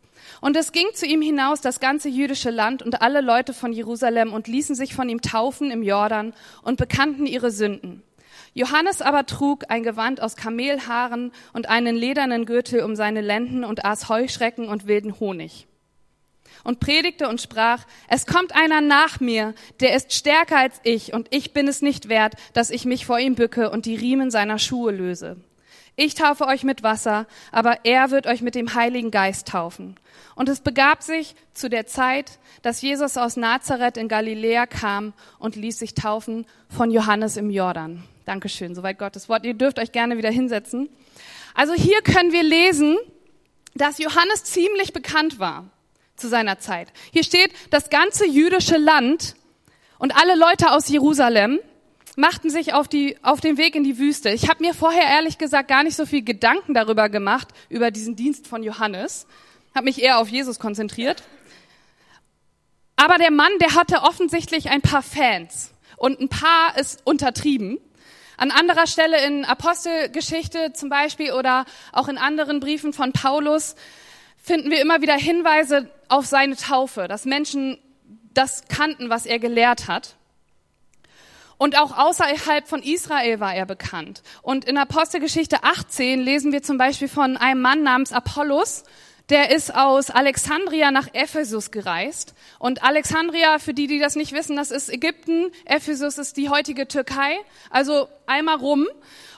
Und 0.42 0.58
es 0.58 0.72
ging 0.72 0.88
zu 0.94 1.06
ihm 1.06 1.22
hinaus 1.22 1.62
das 1.62 1.80
ganze 1.80 2.10
jüdische 2.10 2.50
Land 2.50 2.82
und 2.82 3.02
alle 3.02 3.22
Leute 3.22 3.54
von 3.54 3.72
Jerusalem 3.72 4.34
und 4.34 4.48
ließen 4.48 4.76
sich 4.76 4.96
von 4.96 5.08
ihm 5.08 5.22
taufen 5.22 5.70
im 5.70 5.84
Jordan 5.84 6.34
und 6.64 6.78
bekannten 6.78 7.28
ihre 7.28 7.52
Sünden. 7.52 8.02
Johannes 8.54 9.02
aber 9.02 9.28
trug 9.28 9.66
ein 9.70 9.84
Gewand 9.84 10.20
aus 10.20 10.36
Kamelhaaren 10.36 11.32
und 11.54 11.70
einen 11.70 11.96
ledernen 11.96 12.46
Gürtel 12.46 12.82
um 12.82 12.96
seine 12.96 13.22
Lenden 13.22 13.64
und 13.64 13.86
aß 13.86 14.10
Heuschrecken 14.10 14.68
und 14.68 14.88
wilden 14.88 15.20
Honig. 15.20 15.68
Und 16.64 16.80
predigte 16.80 17.30
und 17.30 17.40
sprach, 17.40 17.86
es 18.08 18.26
kommt 18.26 18.54
einer 18.56 18.82
nach 18.82 19.20
mir, 19.20 19.54
der 19.80 19.96
ist 19.96 20.14
stärker 20.14 20.58
als 20.58 20.80
ich, 20.84 21.14
und 21.14 21.28
ich 21.32 21.54
bin 21.54 21.68
es 21.68 21.82
nicht 21.82 22.10
wert, 22.10 22.34
dass 22.54 22.72
ich 22.72 22.86
mich 22.86 23.06
vor 23.06 23.20
ihm 23.20 23.36
bücke 23.36 23.70
und 23.70 23.86
die 23.86 23.96
Riemen 23.96 24.32
seiner 24.32 24.60
Schuhe 24.60 24.92
löse. 24.92 25.38
Ich 26.04 26.16
taufe 26.16 26.48
euch 26.48 26.64
mit 26.64 26.82
Wasser, 26.82 27.28
aber 27.52 27.86
er 27.86 28.10
wird 28.10 28.26
euch 28.26 28.42
mit 28.42 28.56
dem 28.56 28.74
Heiligen 28.74 29.12
Geist 29.12 29.48
taufen. 29.48 30.00
Und 30.34 30.50
es 30.50 30.60
begab 30.60 31.04
sich 31.04 31.36
zu 31.54 31.70
der 31.70 31.86
Zeit, 31.86 32.40
dass 32.64 32.82
Jesus 32.82 33.18
aus 33.18 33.38
Nazareth 33.38 33.98
in 33.98 34.08
Galiläa 34.08 34.66
kam 34.66 35.14
und 35.38 35.56
ließ 35.56 35.78
sich 35.78 35.94
taufen 35.94 36.48
von 36.70 36.90
Johannes 36.90 37.38
im 37.38 37.52
Jordan. 37.52 38.04
Dankeschön, 38.26 38.74
soweit 38.74 38.98
Gottes 38.98 39.30
Wort. 39.30 39.46
Ihr 39.46 39.54
dürft 39.54 39.78
euch 39.78 39.92
gerne 39.92 40.18
wieder 40.18 40.32
hinsetzen. 40.32 40.90
Also 41.54 41.74
hier 41.74 42.02
können 42.02 42.32
wir 42.32 42.42
lesen, 42.42 42.98
dass 43.76 44.00
Johannes 44.00 44.44
ziemlich 44.46 44.94
bekannt 44.94 45.38
war 45.38 45.66
zu 46.16 46.30
seiner 46.30 46.58
Zeit. 46.58 46.88
Hier 47.12 47.24
steht, 47.24 47.52
das 47.70 47.92
ganze 47.92 48.26
jüdische 48.26 48.78
Land 48.78 49.36
und 50.00 50.16
alle 50.20 50.36
Leute 50.36 50.72
aus 50.72 50.90
Jerusalem 50.90 51.60
machten 52.18 52.50
sich 52.50 52.74
auf, 52.74 52.88
die, 52.88 53.18
auf 53.24 53.42
den 53.42 53.58
Weg 53.58 53.76
in 53.76 53.84
die 53.84 53.98
Wüste. 53.98 54.30
Ich 54.30 54.50
habe 54.50 54.64
mir 54.64 54.74
vorher 54.74 55.04
ehrlich 55.04 55.38
gesagt 55.38 55.68
gar 55.68 55.84
nicht 55.84 55.96
so 55.96 56.06
viel 56.06 56.24
Gedanken 56.24 56.74
darüber 56.74 57.10
gemacht, 57.10 57.50
über 57.70 57.92
diesen 57.92 58.16
Dienst 58.16 58.48
von 58.48 58.64
Johannes. 58.64 59.28
Habe 59.74 59.86
mich 59.86 60.02
eher 60.02 60.20
auf 60.20 60.28
Jesus 60.28 60.60
konzentriert. 60.60 61.24
Aber 62.96 63.18
der 63.18 63.32
Mann, 63.32 63.52
der 63.60 63.76
hatte 63.76 64.04
offensichtlich 64.04 64.70
ein 64.70 64.82
paar 64.82 65.02
Fans. 65.02 65.74
Und 65.98 66.20
ein 66.20 66.30
paar 66.30 66.78
ist 66.78 67.02
untertrieben. 67.06 67.80
An 68.38 68.52
anderer 68.52 68.88
Stelle 68.88 69.24
in 69.26 69.46
Apostelgeschichte 69.46 70.74
zum 70.74 70.90
Beispiel 70.90 71.32
oder 71.32 71.66
auch 71.92 72.08
in 72.08 72.18
anderen 72.18 72.60
Briefen 72.60 72.92
von 72.92 73.12
Paulus 73.12 73.76
finden 74.42 74.72
wir 74.72 74.82
immer 74.82 75.02
wieder 75.02 75.16
Hinweise 75.16 75.90
auf 76.10 76.26
seine 76.26 76.56
Taufe, 76.56 77.08
dass 77.08 77.26
Menschen 77.26 77.78
das 78.34 78.64
kannten, 78.68 79.10
was 79.10 79.26
er 79.26 79.40
gelehrt 79.40 79.88
hat. 79.88 80.16
Und 81.62 81.78
auch 81.78 81.96
außerhalb 81.96 82.68
von 82.68 82.82
Israel 82.82 83.40
war 83.40 83.54
er 83.54 83.68
bekannt. 83.68 84.24
Und 84.42 84.66
in 84.66 84.80
Apostelgeschichte 84.80 85.64
18 85.64 86.20
lesen 86.20 86.52
wir 86.52 86.64
zum 86.64 86.80
Beispiel 86.80 87.08
von 87.08 87.38
einem 87.38 87.62
Mann 87.62 87.84
namens 87.84 88.14
Apollos, 88.14 88.84
der 89.30 89.52
ist 89.52 89.76
aus 89.76 90.10
Alexandria 90.10 90.90
nach 90.90 91.10
Ephesus 91.14 91.70
gereist. 91.70 92.34
Und 92.58 92.82
Alexandria, 92.82 93.60
für 93.60 93.76
die, 93.76 93.86
die 93.86 94.00
das 94.00 94.16
nicht 94.16 94.32
wissen, 94.32 94.56
das 94.56 94.72
ist 94.72 94.90
Ägypten. 94.90 95.52
Ephesus 95.66 96.18
ist 96.18 96.36
die 96.36 96.50
heutige 96.50 96.88
Türkei. 96.88 97.38
Also 97.70 98.08
einmal 98.26 98.56
rum. 98.56 98.88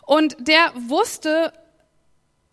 Und 0.06 0.38
der 0.40 0.72
wusste, 0.76 1.52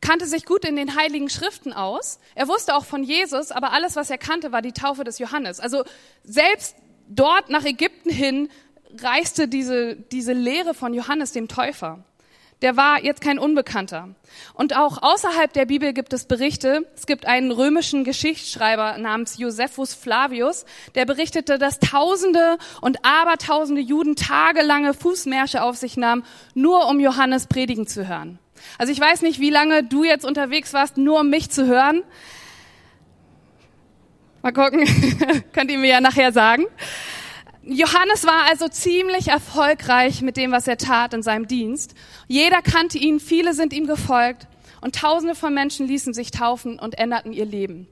kannte 0.01 0.27
sich 0.27 0.47
gut 0.47 0.65
in 0.65 0.75
den 0.75 0.97
heiligen 0.97 1.31
Schriften 1.31 1.73
aus. 1.73 2.19
Er 2.35 2.49
wusste 2.49 2.75
auch 2.75 2.87
von 2.87 3.05
Jesus, 3.05 3.53
aber 3.53 3.73
alles, 3.73 3.95
was 3.95 4.11
er 4.11 4.19
kannte, 4.19 4.51
war 4.51 4.63
die 4.63 4.73
Taufe 4.73 5.05
des 5.05 5.21
Johannes. 5.21 5.61
Also 5.61 5.85
selbst 6.25 6.75
dort 7.07 7.51
nach 7.51 7.65
Ägypten 7.65 8.11
hin 8.11 8.49
reiste 9.01 9.49
diese, 9.49 9.97
diese 9.97 10.33
Lehre 10.33 10.75
von 10.75 10.95
Johannes 10.95 11.33
dem 11.33 11.49
Täufer. 11.49 12.05
Der 12.63 12.77
war 12.77 13.03
jetzt 13.03 13.23
kein 13.23 13.39
Unbekannter. 13.39 14.11
Und 14.53 14.77
auch 14.77 15.03
außerhalb 15.03 15.51
der 15.51 15.65
Bibel 15.65 15.95
gibt 15.95 16.13
es 16.13 16.27
Berichte. 16.27 16.87
Es 16.95 17.07
gibt 17.07 17.25
einen 17.25 17.51
römischen 17.51 18.05
Geschichtsschreiber 18.05 18.99
namens 18.99 19.39
Josephus 19.39 19.95
Flavius, 19.95 20.67
der 20.95 21.07
berichtete, 21.07 21.59
dass 21.59 21.79
Tausende 21.79 22.59
und 22.83 22.99
Abertausende 23.03 23.81
Juden 23.81 24.15
tagelange 24.15 24.93
Fußmärsche 24.93 25.63
auf 25.63 25.77
sich 25.77 25.97
nahmen, 25.97 26.23
nur 26.55 26.87
um 26.87 27.01
Johannes 27.01 27.47
predigen 27.47 27.87
zu 27.87 28.07
hören. 28.07 28.39
Also 28.77 28.93
ich 28.93 29.01
weiß 29.01 29.23
nicht, 29.23 29.41
wie 29.41 29.51
lange 29.51 29.83
du 29.83 30.05
jetzt 30.05 30.27
unterwegs 30.27 30.75
warst, 30.75 30.99
nur 30.99 31.21
um 31.21 31.31
mich 31.31 31.51
zu 31.51 31.67
hören. 31.67 32.03
Mal 34.43 34.53
gucken, 34.53 34.85
könnt 35.53 35.71
ihr 35.71 35.79
mir 35.79 35.89
ja 35.89 36.01
nachher 36.03 36.33
sagen. 36.33 36.67
Johannes 37.63 38.25
war 38.25 38.45
also 38.49 38.69
ziemlich 38.69 39.29
erfolgreich 39.29 40.23
mit 40.23 40.37
dem, 40.37 40.51
was 40.51 40.67
er 40.67 40.79
tat 40.79 41.13
in 41.13 41.23
seinem 41.23 41.47
Dienst. 41.47 41.95
Jeder 42.27 42.63
kannte 42.63 42.97
ihn, 42.97 43.21
viele 43.21 43.53
sind 43.53 43.73
ihm 43.73 43.87
gefolgt 43.87 44.47
und 44.81 44.95
tausende 44.95 45.35
von 45.35 45.53
Menschen 45.53 45.87
ließen 45.87 46.15
sich 46.15 46.31
taufen 46.31 46.79
und 46.79 46.99
änderten 46.99 47.33
ihr 47.33 47.45
Leben. 47.45 47.87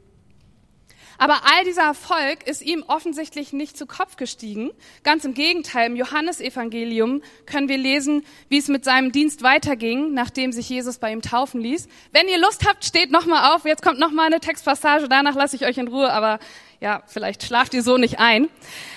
Aber 1.19 1.41
all 1.45 1.65
dieser 1.65 1.83
Erfolg 1.83 2.47
ist 2.47 2.63
ihm 2.63 2.85
offensichtlich 2.87 3.53
nicht 3.53 3.77
zu 3.77 3.87
Kopf 3.87 4.17
gestiegen. 4.17 4.71
Ganz 5.03 5.25
im 5.25 5.35
Gegenteil, 5.35 5.89
im 5.89 5.97
Johannesevangelium 5.97 7.23
können 7.45 7.69
wir 7.69 7.77
lesen, 7.77 8.25
wie 8.49 8.59
es 8.59 8.69
mit 8.69 8.85
seinem 8.85 9.11
Dienst 9.11 9.43
weiterging, 9.43 10.15
nachdem 10.15 10.53
sich 10.53 10.69
Jesus 10.69 10.99
bei 10.99 11.13
ihm 11.13 11.21
taufen 11.21 11.61
ließ. 11.61 11.89
Wenn 12.13 12.29
ihr 12.29 12.39
Lust 12.39 12.67
habt, 12.67 12.85
steht 12.85 13.11
nochmal 13.11 13.55
auf. 13.55 13.65
Jetzt 13.65 13.83
kommt 13.83 13.99
nochmal 13.99 14.27
eine 14.27 14.39
Textpassage, 14.39 15.09
danach 15.09 15.35
lasse 15.35 15.57
ich 15.57 15.67
euch 15.67 15.77
in 15.77 15.89
Ruhe, 15.89 16.13
aber 16.13 16.39
ja, 16.81 17.03
vielleicht 17.07 17.43
schlaft 17.43 17.75
ihr 17.75 17.83
so 17.83 17.97
nicht 17.97 18.21
ein. 18.21 18.49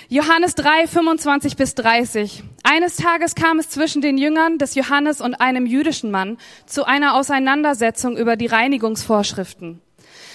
Johannes 0.08 0.54
3, 0.54 0.86
25 0.86 1.56
bis 1.56 1.74
30. 1.74 2.44
Eines 2.62 2.96
Tages 2.96 3.34
kam 3.34 3.58
es 3.58 3.70
zwischen 3.70 4.00
den 4.00 4.18
Jüngern 4.18 4.58
des 4.58 4.76
Johannes 4.76 5.20
und 5.20 5.34
einem 5.34 5.66
jüdischen 5.66 6.12
Mann 6.12 6.38
zu 6.66 6.84
einer 6.84 7.14
Auseinandersetzung 7.14 8.16
über 8.16 8.36
die 8.36 8.46
Reinigungsvorschriften. 8.46 9.80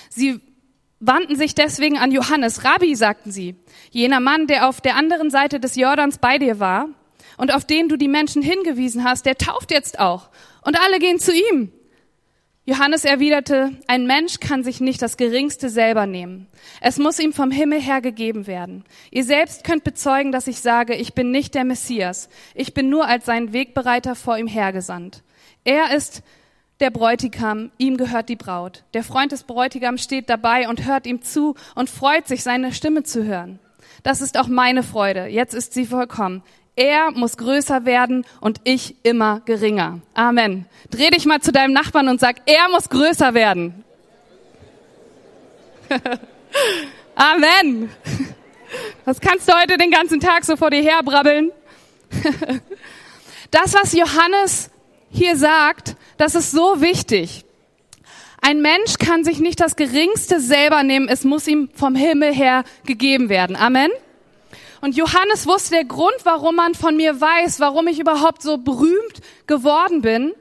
Sie 0.10 0.42
wandten 1.00 1.36
sich 1.36 1.56
deswegen 1.56 1.98
an 1.98 2.12
Johannes. 2.12 2.64
Rabbi, 2.64 2.96
sagten 2.96 3.32
sie, 3.32 3.56
jener 3.92 4.20
Mann, 4.20 4.48
der 4.48 4.68
auf 4.68 4.82
der 4.82 4.96
anderen 4.96 5.30
Seite 5.30 5.60
des 5.60 5.76
Jordans 5.76 6.18
bei 6.18 6.38
dir 6.38 6.60
war 6.60 6.90
und 7.38 7.54
auf 7.54 7.66
den 7.66 7.88
du 7.90 7.98
die 7.98 8.08
Menschen 8.08 8.42
hingewiesen 8.42 9.04
hast, 9.04 9.26
der 9.26 9.38
tauft 9.38 9.72
jetzt 9.72 10.00
auch. 10.00 10.30
Und 10.64 10.80
alle 10.80 11.00
gehen 11.00 11.20
zu 11.20 11.34
ihm. 11.34 11.72
Johannes 12.66 13.06
erwiderte, 13.06 13.72
ein 13.88 14.08
Mensch 14.08 14.42
kann 14.42 14.62
sich 14.62 14.82
nicht 14.82 15.02
das 15.02 15.16
Geringste 15.16 15.70
selber 15.70 16.06
nehmen. 16.06 16.48
Es 16.82 16.98
muss 16.98 17.18
ihm 17.18 17.32
vom 17.32 17.50
Himmel 17.50 17.80
her 17.80 18.02
gegeben 18.02 18.46
werden. 18.46 18.84
Ihr 19.10 19.24
selbst 19.24 19.64
könnt 19.64 19.86
bezeugen, 19.86 20.34
dass 20.34 20.48
ich 20.48 20.60
sage, 20.60 20.94
ich 20.94 21.14
bin 21.14 21.32
nicht 21.32 21.56
der 21.56 21.64
Messias. 21.64 22.28
Ich 22.56 22.74
bin 22.74 22.90
nur 22.90 23.08
als 23.08 23.26
sein 23.26 23.54
Wegbereiter 23.54 24.16
vor 24.16 24.38
ihm 24.38 24.48
hergesandt. 24.48 25.24
Er 25.64 25.96
ist 25.96 26.24
der 26.80 26.92
Bräutigam, 26.92 27.72
ihm 27.78 27.98
gehört 27.98 28.30
die 28.30 28.36
Braut. 28.36 28.84
Der 28.94 29.04
Freund 29.04 29.32
des 29.32 29.44
Bräutigams 29.44 30.04
steht 30.04 30.30
dabei 30.30 30.70
und 30.70 30.86
hört 30.86 31.08
ihm 31.08 31.22
zu 31.22 31.56
und 31.76 31.90
freut 31.90 32.28
sich, 32.28 32.44
seine 32.44 32.74
Stimme 32.74 33.04
zu 33.04 33.24
hören. 33.24 33.60
Das 34.04 34.22
ist 34.22 34.38
auch 34.38 34.48
meine 34.48 34.84
Freude. 34.84 35.26
Jetzt 35.26 35.54
ist 35.54 35.74
sie 35.74 35.86
vollkommen. 35.86 36.44
Er 36.76 37.10
muss 37.12 37.38
größer 37.38 37.86
werden 37.86 38.26
und 38.40 38.62
ich 38.64 38.96
immer 39.04 39.42
geringer. 39.46 40.00
Amen. 40.14 40.68
Dreh 40.92 41.10
dich 41.10 41.26
mal 41.26 41.42
zu 41.42 41.52
deinem 41.52 41.74
Nachbarn 41.74 42.08
und 42.08 42.20
sag, 42.20 42.38
er 42.46 42.70
muss 42.70 42.90
größer 42.90 43.34
werden. 43.34 43.84
Amen. 47.16 47.90
Das 49.06 49.20
kannst 49.20 49.50
du 49.50 49.54
heute 49.54 49.78
den 49.78 49.90
ganzen 49.90 50.20
Tag 50.20 50.46
so 50.46 50.56
vor 50.56 50.70
dir 50.70 50.84
herbrabbeln. 50.84 51.52
Das, 53.50 53.74
was 53.74 53.94
Johannes 53.94 54.70
hier 55.10 55.36
sagt, 55.38 55.96
das 56.18 56.36
ist 56.36 56.52
so 56.52 56.82
wichtig. 56.82 57.46
Ein 58.42 58.62
Mensch 58.62 58.98
kann 59.00 59.24
sich 59.24 59.40
nicht 59.40 59.60
das 59.60 59.76
Geringste 59.76 60.40
selber 60.40 60.84
nehmen, 60.84 61.10
es 61.10 61.24
muss 61.24 61.48
ihm 61.48 61.70
vom 61.74 61.96
Himmel 61.96 62.34
her 62.34 62.64
gegeben 62.86 63.30
werden. 63.30 63.56
Amen. 63.56 63.92
Und 64.82 64.96
Johannes 64.96 65.48
wusste 65.48 65.72
der 65.72 65.86
Grund, 65.86 66.16
warum 66.24 66.56
man 66.56 66.76
von 66.76 66.96
mir 66.96 67.20
weiß, 67.20 67.60
warum 67.60 67.88
ich 67.88 68.00
überhaupt 68.00 68.44
so 68.44 68.58
berühmt 68.58 69.22
geworden 69.48 70.02
bin, 70.02 70.34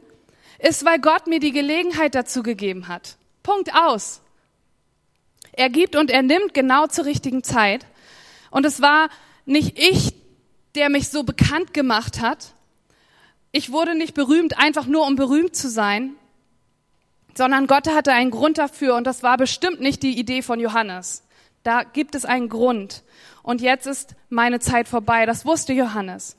ist, 0.59 0.85
weil 0.85 1.01
Gott 1.01 1.27
mir 1.27 1.41
die 1.41 1.53
Gelegenheit 1.53 2.15
dazu 2.15 2.43
gegeben 2.43 2.89
hat. 2.89 3.17
Punkt 3.43 3.75
aus. 3.75 4.21
Er 5.53 5.71
gibt 5.71 5.97
und 5.97 6.11
er 6.11 6.23
nimmt 6.23 6.53
genau 6.53 6.87
zur 6.87 7.07
richtigen 7.07 7.43
Zeit. 7.43 7.87
Und 8.51 8.67
es 8.67 8.83
war 8.83 9.09
nicht 9.47 9.79
ich, 9.79 10.15
der 10.75 10.91
mich 10.91 11.09
so 11.09 11.23
bekannt 11.23 11.73
gemacht 11.73 12.21
hat, 12.21 12.55
ich 13.53 13.73
wurde 13.73 13.95
nicht 13.95 14.15
berühmt, 14.15 14.59
einfach 14.59 14.87
nur 14.87 15.07
um 15.07 15.17
berühmt 15.17 15.57
zu 15.57 15.69
sein, 15.69 16.15
sondern 17.35 17.67
Gott 17.67 17.89
hatte 17.89 18.13
einen 18.13 18.31
Grund 18.31 18.59
dafür 18.59 18.97
und 18.97 19.07
das 19.07 19.23
war 19.23 19.37
bestimmt 19.37 19.81
nicht 19.81 20.03
die 20.03 20.19
Idee 20.19 20.43
von 20.43 20.61
Johannes. 20.61 21.23
Da 21.63 21.83
gibt 21.83 22.15
es 22.15 22.25
einen 22.25 22.49
Grund. 22.49 23.03
Und 23.43 23.61
jetzt 23.61 23.87
ist 23.87 24.15
meine 24.29 24.61
Zeit 24.61 24.89
vorbei. 24.89 25.27
Das 25.27 25.45
wusste 25.45 25.73
Johannes. 25.73 26.37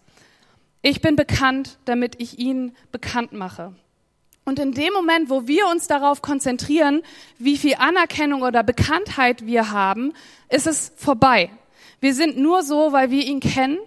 Ich 0.81 1.01
bin 1.01 1.15
bekannt, 1.15 1.79
damit 1.85 2.19
ich 2.19 2.39
ihn 2.39 2.75
bekannt 2.91 3.33
mache. 3.33 3.73
Und 4.45 4.59
in 4.59 4.71
dem 4.71 4.93
Moment, 4.93 5.29
wo 5.29 5.45
wir 5.45 5.67
uns 5.67 5.87
darauf 5.87 6.21
konzentrieren, 6.21 7.01
wie 7.37 7.57
viel 7.57 7.75
Anerkennung 7.75 8.43
oder 8.43 8.63
Bekanntheit 8.63 9.45
wir 9.45 9.71
haben, 9.71 10.13
ist 10.49 10.67
es 10.67 10.93
vorbei. 10.95 11.49
Wir 11.99 12.13
sind 12.13 12.37
nur 12.37 12.63
so, 12.63 12.93
weil 12.93 13.11
wir 13.11 13.25
ihn 13.25 13.41
kennen 13.41 13.77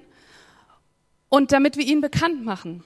und 1.30 1.52
damit 1.52 1.78
wir 1.78 1.86
ihn 1.86 2.02
bekannt 2.02 2.44
machen. 2.44 2.84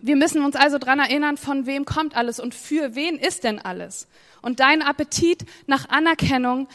Wir 0.00 0.16
müssen 0.16 0.44
uns 0.44 0.56
also 0.56 0.78
dran 0.78 0.98
erinnern, 0.98 1.36
von 1.36 1.66
wem 1.66 1.84
kommt 1.84 2.16
alles 2.16 2.38
und 2.38 2.54
für 2.54 2.94
wen 2.94 3.16
ist 3.16 3.44
denn 3.44 3.58
alles. 3.58 4.08
Und 4.42 4.60
dein 4.60 4.82
Appetit 4.82 5.44
nach 5.66 5.88
Anerkennung 5.88 6.68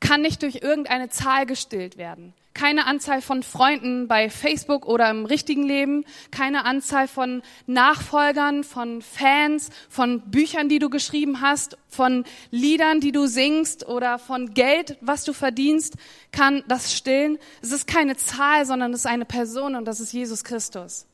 kann 0.00 0.22
nicht 0.22 0.42
durch 0.42 0.56
irgendeine 0.62 1.08
Zahl 1.08 1.46
gestillt 1.46 1.96
werden. 1.96 2.34
Keine 2.52 2.86
Anzahl 2.86 3.22
von 3.22 3.42
Freunden 3.42 4.08
bei 4.08 4.28
Facebook 4.28 4.84
oder 4.84 5.08
im 5.08 5.24
richtigen 5.24 5.62
Leben, 5.62 6.04
keine 6.30 6.64
Anzahl 6.64 7.06
von 7.06 7.42
Nachfolgern, 7.66 8.64
von 8.64 9.02
Fans, 9.02 9.70
von 9.88 10.20
Büchern, 10.30 10.68
die 10.68 10.80
du 10.80 10.90
geschrieben 10.90 11.40
hast, 11.40 11.78
von 11.88 12.24
Liedern, 12.50 13.00
die 13.00 13.12
du 13.12 13.26
singst 13.26 13.86
oder 13.86 14.18
von 14.18 14.52
Geld, 14.52 14.98
was 15.00 15.24
du 15.24 15.32
verdienst, 15.32 15.94
kann 16.32 16.64
das 16.66 16.92
stillen. 16.92 17.38
Es 17.62 17.70
ist 17.70 17.86
keine 17.86 18.16
Zahl, 18.16 18.66
sondern 18.66 18.92
es 18.92 19.00
ist 19.00 19.06
eine 19.06 19.26
Person 19.26 19.76
und 19.76 19.84
das 19.84 20.00
ist 20.00 20.12
Jesus 20.12 20.42
Christus. 20.42 21.06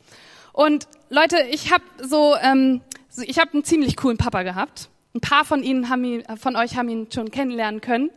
Und 0.57 0.89
Leute, 1.11 1.37
ich 1.51 1.71
habe 1.71 1.85
so, 2.03 2.35
ähm, 2.41 2.81
ich 3.27 3.39
habe 3.39 3.53
einen 3.53 3.63
ziemlich 3.63 3.95
coolen 3.95 4.17
Papa 4.17 4.43
gehabt. 4.43 4.89
Ein 5.15 5.21
paar 5.21 5.45
von 5.45 5.63
Ihnen 5.63 5.91
haben 5.91 6.03
ihn, 6.03 6.25
von 6.39 6.57
euch 6.57 6.79
haben 6.79 6.89
ihn 6.89 7.09
schon 7.13 7.31
kennenlernen 7.31 7.83
können. 7.83 8.11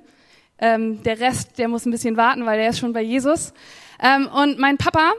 Ähm, 0.58 1.04
der 1.04 1.20
Rest, 1.20 1.60
der 1.60 1.68
muss 1.68 1.86
ein 1.86 1.92
bisschen 1.92 2.16
warten, 2.16 2.46
weil 2.46 2.58
der 2.58 2.70
ist 2.70 2.80
schon 2.80 2.94
bei 2.94 3.02
Jesus. 3.02 3.54
Ähm, 4.02 4.28
und 4.28 4.58
mein 4.58 4.78
Papa, 4.78 5.12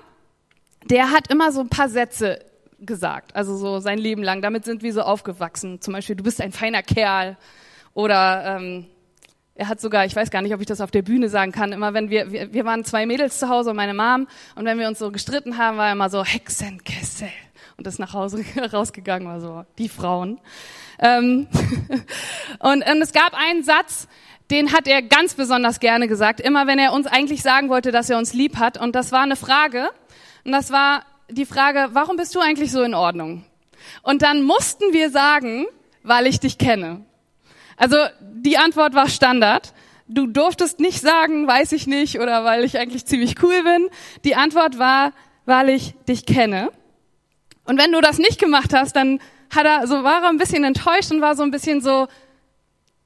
der 0.84 1.10
hat 1.10 1.30
immer 1.30 1.52
so 1.52 1.60
ein 1.60 1.68
paar 1.68 1.90
Sätze 1.90 2.38
gesagt, 2.78 3.36
also 3.36 3.54
so 3.54 3.80
sein 3.80 3.98
Leben 3.98 4.22
lang. 4.22 4.40
Damit 4.40 4.64
sind 4.64 4.82
wir 4.82 4.94
so 4.94 5.02
aufgewachsen. 5.02 5.78
Zum 5.82 5.92
Beispiel, 5.92 6.16
du 6.16 6.24
bist 6.24 6.40
ein 6.40 6.52
feiner 6.52 6.82
Kerl 6.82 7.36
oder 7.92 8.56
ähm, 8.56 8.86
er 9.60 9.68
hat 9.68 9.78
sogar, 9.78 10.06
ich 10.06 10.16
weiß 10.16 10.30
gar 10.30 10.40
nicht, 10.40 10.54
ob 10.54 10.60
ich 10.62 10.66
das 10.66 10.80
auf 10.80 10.90
der 10.90 11.02
Bühne 11.02 11.28
sagen 11.28 11.52
kann, 11.52 11.72
immer 11.72 11.92
wenn 11.92 12.08
wir, 12.08 12.32
wir, 12.32 12.50
wir 12.50 12.64
waren 12.64 12.82
zwei 12.82 13.04
Mädels 13.04 13.38
zu 13.38 13.50
Hause 13.50 13.68
und 13.70 13.76
meine 13.76 13.92
Mom 13.92 14.26
und 14.54 14.64
wenn 14.64 14.78
wir 14.78 14.88
uns 14.88 14.98
so 14.98 15.10
gestritten 15.10 15.58
haben, 15.58 15.76
war 15.76 15.88
er 15.88 15.92
immer 15.92 16.08
so 16.08 16.24
Hexenkessel 16.24 17.28
und 17.76 17.86
ist 17.86 17.98
nach 17.98 18.14
Hause 18.14 18.42
rausgegangen, 18.72 19.28
war 19.28 19.38
so, 19.38 19.66
die 19.76 19.90
Frauen. 19.90 20.40
Ähm 20.98 21.46
und, 22.58 22.88
und 22.90 23.02
es 23.02 23.12
gab 23.12 23.34
einen 23.34 23.62
Satz, 23.62 24.08
den 24.50 24.72
hat 24.72 24.88
er 24.88 25.02
ganz 25.02 25.34
besonders 25.34 25.78
gerne 25.78 26.08
gesagt, 26.08 26.40
immer 26.40 26.66
wenn 26.66 26.78
er 26.78 26.94
uns 26.94 27.06
eigentlich 27.06 27.42
sagen 27.42 27.68
wollte, 27.68 27.92
dass 27.92 28.08
er 28.08 28.16
uns 28.16 28.32
lieb 28.32 28.56
hat 28.56 28.80
und 28.80 28.94
das 28.94 29.12
war 29.12 29.24
eine 29.24 29.36
Frage 29.36 29.90
und 30.46 30.52
das 30.52 30.72
war 30.72 31.02
die 31.28 31.44
Frage, 31.44 31.90
warum 31.92 32.16
bist 32.16 32.34
du 32.34 32.40
eigentlich 32.40 32.72
so 32.72 32.82
in 32.82 32.94
Ordnung? 32.94 33.44
Und 34.02 34.22
dann 34.22 34.42
mussten 34.42 34.94
wir 34.94 35.10
sagen, 35.10 35.66
weil 36.02 36.26
ich 36.26 36.40
dich 36.40 36.56
kenne. 36.56 37.04
Also 37.80 37.96
die 38.20 38.58
Antwort 38.58 38.94
war 38.94 39.08
Standard. 39.08 39.72
Du 40.06 40.26
durftest 40.26 40.80
nicht 40.80 41.00
sagen, 41.00 41.46
weiß 41.46 41.72
ich 41.72 41.86
nicht 41.86 42.20
oder 42.20 42.44
weil 42.44 42.62
ich 42.62 42.78
eigentlich 42.78 43.06
ziemlich 43.06 43.42
cool 43.42 43.62
bin. 43.62 43.88
Die 44.22 44.36
Antwort 44.36 44.78
war, 44.78 45.12
weil 45.46 45.70
ich 45.70 45.94
dich 46.06 46.26
kenne. 46.26 46.70
Und 47.64 47.78
wenn 47.78 47.90
du 47.90 48.02
das 48.02 48.18
nicht 48.18 48.38
gemacht 48.38 48.74
hast, 48.74 48.96
dann 48.96 49.18
hat 49.48 49.64
er, 49.64 49.86
so 49.86 50.04
war 50.04 50.22
er 50.22 50.28
ein 50.28 50.36
bisschen 50.36 50.62
enttäuscht 50.62 51.10
und 51.10 51.22
war 51.22 51.34
so 51.36 51.42
ein 51.42 51.50
bisschen 51.50 51.80
so, 51.80 52.06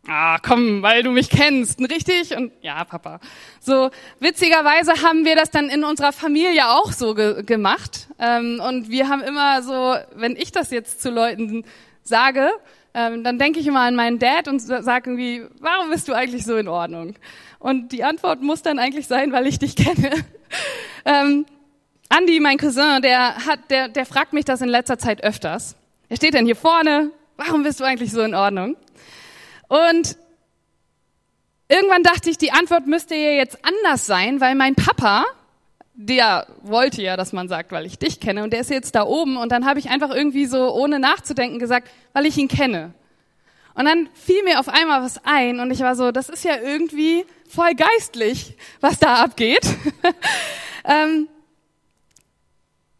ah, 0.08 0.38
komm, 0.38 0.82
weil 0.82 1.04
du 1.04 1.10
mich 1.10 1.30
kennst, 1.30 1.78
richtig? 1.78 2.36
Und 2.36 2.50
ja, 2.60 2.84
Papa. 2.84 3.20
So 3.60 3.90
witzigerweise 4.18 5.04
haben 5.04 5.24
wir 5.24 5.36
das 5.36 5.52
dann 5.52 5.68
in 5.68 5.84
unserer 5.84 6.12
Familie 6.12 6.68
auch 6.68 6.90
so 6.90 7.14
ge 7.14 7.44
gemacht. 7.44 8.08
Ähm, 8.18 8.60
und 8.66 8.90
wir 8.90 9.08
haben 9.08 9.22
immer 9.22 9.62
so, 9.62 9.94
wenn 10.16 10.34
ich 10.34 10.50
das 10.50 10.72
jetzt 10.72 11.00
zu 11.00 11.10
Leuten 11.10 11.64
sage, 12.02 12.50
ähm, 12.94 13.24
dann 13.24 13.38
denke 13.38 13.58
ich 13.58 13.66
immer 13.66 13.80
an 13.80 13.96
meinen 13.96 14.18
Dad 14.18 14.46
und 14.46 14.60
sage 14.60 15.10
irgendwie, 15.10 15.44
warum 15.58 15.90
bist 15.90 16.08
du 16.08 16.12
eigentlich 16.12 16.44
so 16.44 16.56
in 16.56 16.68
Ordnung? 16.68 17.16
Und 17.58 17.92
die 17.92 18.04
Antwort 18.04 18.40
muss 18.40 18.62
dann 18.62 18.78
eigentlich 18.78 19.08
sein, 19.08 19.32
weil 19.32 19.46
ich 19.46 19.58
dich 19.58 19.74
kenne. 19.76 20.24
ähm, 21.04 21.44
Andy, 22.08 22.38
mein 22.38 22.58
Cousin, 22.58 23.02
der 23.02 23.46
hat, 23.46 23.70
der, 23.70 23.88
der 23.88 24.06
fragt 24.06 24.32
mich 24.32 24.44
das 24.44 24.60
in 24.60 24.68
letzter 24.68 24.98
Zeit 24.98 25.24
öfters. 25.24 25.74
Er 26.08 26.16
steht 26.16 26.34
dann 26.34 26.44
hier 26.44 26.56
vorne. 26.56 27.10
Warum 27.36 27.64
bist 27.64 27.80
du 27.80 27.84
eigentlich 27.84 28.12
so 28.12 28.20
in 28.20 28.34
Ordnung? 28.34 28.76
Und 29.66 30.16
irgendwann 31.68 32.04
dachte 32.04 32.30
ich, 32.30 32.38
die 32.38 32.52
Antwort 32.52 32.86
müsste 32.86 33.16
ja 33.16 33.30
jetzt 33.30 33.58
anders 33.64 34.06
sein, 34.06 34.40
weil 34.40 34.54
mein 34.54 34.76
Papa, 34.76 35.24
der 35.94 36.46
wollte 36.62 37.02
ja, 37.02 37.16
dass 37.16 37.32
man 37.32 37.48
sagt, 37.48 37.70
weil 37.70 37.86
ich 37.86 37.98
dich 37.98 38.18
kenne 38.18 38.42
und 38.42 38.52
der 38.52 38.60
ist 38.60 38.70
jetzt 38.70 38.94
da 38.96 39.04
oben 39.04 39.36
und 39.36 39.52
dann 39.52 39.64
habe 39.64 39.78
ich 39.78 39.90
einfach 39.90 40.10
irgendwie 40.10 40.46
so 40.46 40.74
ohne 40.74 40.98
nachzudenken 40.98 41.58
gesagt, 41.58 41.88
weil 42.12 42.26
ich 42.26 42.36
ihn 42.36 42.48
kenne. 42.48 42.92
Und 43.74 43.86
dann 43.86 44.08
fiel 44.14 44.42
mir 44.44 44.60
auf 44.60 44.68
einmal 44.68 45.02
was 45.02 45.20
ein 45.24 45.60
und 45.60 45.70
ich 45.70 45.80
war 45.80 45.96
so, 45.96 46.10
das 46.10 46.28
ist 46.28 46.44
ja 46.44 46.56
irgendwie 46.60 47.24
voll 47.48 47.74
geistlich, 47.74 48.56
was 48.80 48.98
da 48.98 49.16
abgeht. 49.16 49.64
ähm, 50.84 51.28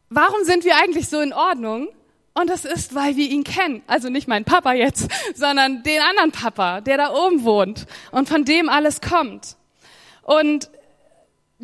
warum 0.08 0.44
sind 0.44 0.64
wir 0.64 0.76
eigentlich 0.76 1.08
so 1.08 1.20
in 1.20 1.32
Ordnung? 1.32 1.88
Und 2.36 2.50
das 2.50 2.64
ist, 2.64 2.96
weil 2.96 3.14
wir 3.14 3.28
ihn 3.28 3.44
kennen. 3.44 3.82
Also 3.86 4.08
nicht 4.08 4.26
mein 4.26 4.44
Papa 4.44 4.72
jetzt, 4.72 5.08
sondern 5.34 5.82
den 5.84 6.00
anderen 6.00 6.32
Papa, 6.32 6.80
der 6.80 6.96
da 6.96 7.12
oben 7.12 7.44
wohnt 7.44 7.86
und 8.10 8.28
von 8.28 8.44
dem 8.44 8.68
alles 8.68 9.00
kommt. 9.00 9.56
Und 10.22 10.70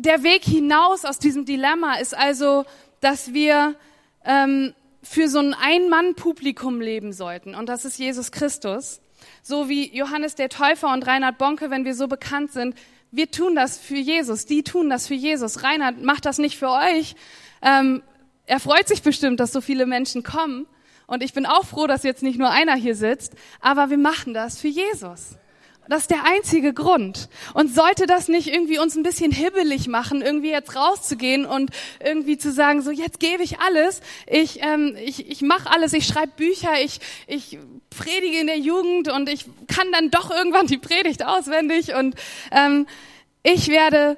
der 0.01 0.23
Weg 0.23 0.43
hinaus 0.43 1.05
aus 1.05 1.19
diesem 1.19 1.45
Dilemma 1.45 1.95
ist 1.95 2.17
also, 2.17 2.65
dass 2.99 3.33
wir 3.33 3.75
ähm, 4.25 4.73
für 5.03 5.27
so 5.27 5.39
ein 5.39 5.53
Ein-Mann-Publikum 5.53 6.81
leben 6.81 7.13
sollten. 7.13 7.55
Und 7.55 7.69
das 7.69 7.85
ist 7.85 7.97
Jesus 7.97 8.31
Christus. 8.31 9.01
So 9.41 9.69
wie 9.69 9.95
Johannes 9.95 10.35
der 10.35 10.49
Täufer 10.49 10.91
und 10.91 11.05
Reinhard 11.05 11.37
Bonke, 11.37 11.69
wenn 11.69 11.85
wir 11.85 11.95
so 11.95 12.07
bekannt 12.07 12.51
sind. 12.51 12.75
Wir 13.11 13.29
tun 13.29 13.55
das 13.55 13.77
für 13.77 13.97
Jesus. 13.97 14.45
Die 14.45 14.63
tun 14.63 14.89
das 14.89 15.07
für 15.07 15.13
Jesus. 15.13 15.63
Reinhard 15.63 16.01
macht 16.01 16.25
das 16.25 16.37
nicht 16.37 16.57
für 16.57 16.69
euch. 16.69 17.15
Ähm, 17.61 18.03
er 18.45 18.59
freut 18.59 18.87
sich 18.87 19.01
bestimmt, 19.01 19.39
dass 19.39 19.51
so 19.51 19.61
viele 19.61 19.85
Menschen 19.85 20.23
kommen. 20.23 20.67
Und 21.07 21.23
ich 21.23 21.33
bin 21.33 21.45
auch 21.45 21.65
froh, 21.65 21.87
dass 21.87 22.03
jetzt 22.03 22.23
nicht 22.23 22.39
nur 22.39 22.49
einer 22.49 22.75
hier 22.75 22.95
sitzt. 22.95 23.33
Aber 23.59 23.89
wir 23.89 23.97
machen 23.97 24.33
das 24.33 24.59
für 24.59 24.69
Jesus. 24.69 25.35
Das 25.87 26.03
ist 26.03 26.11
der 26.11 26.23
einzige 26.23 26.73
Grund. 26.73 27.27
Und 27.53 27.73
sollte 27.73 28.05
das 28.05 28.27
nicht 28.27 28.47
irgendwie 28.47 28.79
uns 28.79 28.95
ein 28.95 29.03
bisschen 29.03 29.31
hibbelig 29.31 29.87
machen, 29.87 30.21
irgendwie 30.21 30.51
jetzt 30.51 30.75
rauszugehen 30.75 31.45
und 31.45 31.71
irgendwie 31.99 32.37
zu 32.37 32.51
sagen, 32.51 32.81
so 32.81 32.91
jetzt 32.91 33.19
gebe 33.19 33.43
ich 33.43 33.59
alles, 33.59 34.01
ich, 34.27 34.61
ähm, 34.63 34.95
ich, 35.03 35.29
ich 35.29 35.41
mache 35.41 35.69
alles, 35.69 35.93
ich 35.93 36.05
schreibe 36.05 36.31
Bücher, 36.37 36.81
ich, 36.81 36.99
ich 37.27 37.57
predige 37.89 38.39
in 38.39 38.47
der 38.47 38.59
Jugend 38.59 39.11
und 39.11 39.27
ich 39.27 39.45
kann 39.67 39.91
dann 39.91 40.11
doch 40.11 40.29
irgendwann 40.31 40.67
die 40.67 40.77
Predigt 40.77 41.25
auswendig 41.25 41.93
und 41.95 42.15
ähm, 42.51 42.87
ich 43.43 43.67
werde 43.67 44.17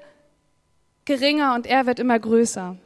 geringer 1.06 1.56
und 1.56 1.66
er 1.66 1.86
wird 1.86 2.00
immer 2.00 2.20
größer. 2.20 2.78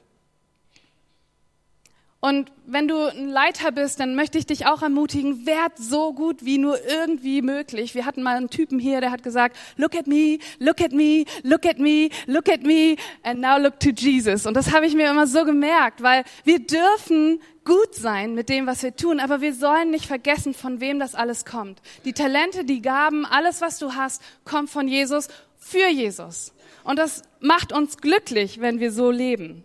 Und 2.19 2.51
wenn 2.65 2.87
du 2.87 3.05
ein 3.05 3.29
Leiter 3.29 3.71
bist, 3.71 3.99
dann 3.99 4.15
möchte 4.15 4.39
ich 4.39 4.47
dich 4.47 4.65
auch 4.65 4.81
ermutigen, 4.81 5.45
werd 5.45 5.77
so 5.77 6.13
gut 6.13 6.43
wie 6.43 6.57
nur 6.57 6.83
irgendwie 6.83 7.43
möglich. 7.43 7.93
Wir 7.93 8.07
hatten 8.07 8.23
mal 8.23 8.37
einen 8.37 8.49
Typen 8.49 8.79
hier, 8.79 9.01
der 9.01 9.11
hat 9.11 9.21
gesagt, 9.21 9.55
look 9.75 9.95
at 9.95 10.07
me, 10.07 10.39
look 10.57 10.81
at 10.81 10.93
me, 10.93 11.25
look 11.43 11.65
at 11.65 11.77
me, 11.77 12.09
look 12.25 12.49
at 12.49 12.63
me, 12.63 12.95
and 13.21 13.39
now 13.39 13.59
look 13.59 13.79
to 13.79 13.89
Jesus. 13.89 14.47
Und 14.47 14.55
das 14.55 14.73
habe 14.73 14.87
ich 14.87 14.95
mir 14.95 15.11
immer 15.11 15.27
so 15.27 15.45
gemerkt, 15.45 16.01
weil 16.01 16.23
wir 16.43 16.57
dürfen 16.57 17.39
gut 17.63 17.93
sein 17.93 18.33
mit 18.33 18.49
dem, 18.49 18.65
was 18.65 18.81
wir 18.81 18.95
tun, 18.95 19.19
aber 19.19 19.41
wir 19.41 19.53
sollen 19.53 19.91
nicht 19.91 20.07
vergessen, 20.07 20.55
von 20.55 20.79
wem 20.79 20.99
das 20.99 21.13
alles 21.13 21.45
kommt. 21.45 21.81
Die 22.03 22.13
Talente, 22.13 22.65
die 22.65 22.81
Gaben, 22.81 23.25
alles, 23.25 23.61
was 23.61 23.77
du 23.77 23.93
hast, 23.93 24.23
kommt 24.43 24.71
von 24.71 24.87
Jesus 24.87 25.27
für 25.59 25.87
Jesus. 25.87 26.51
Und 26.83 26.97
das 26.97 27.21
macht 27.41 27.73
uns 27.73 27.97
glücklich, 27.97 28.59
wenn 28.59 28.79
wir 28.79 28.91
so 28.91 29.11
leben. 29.11 29.63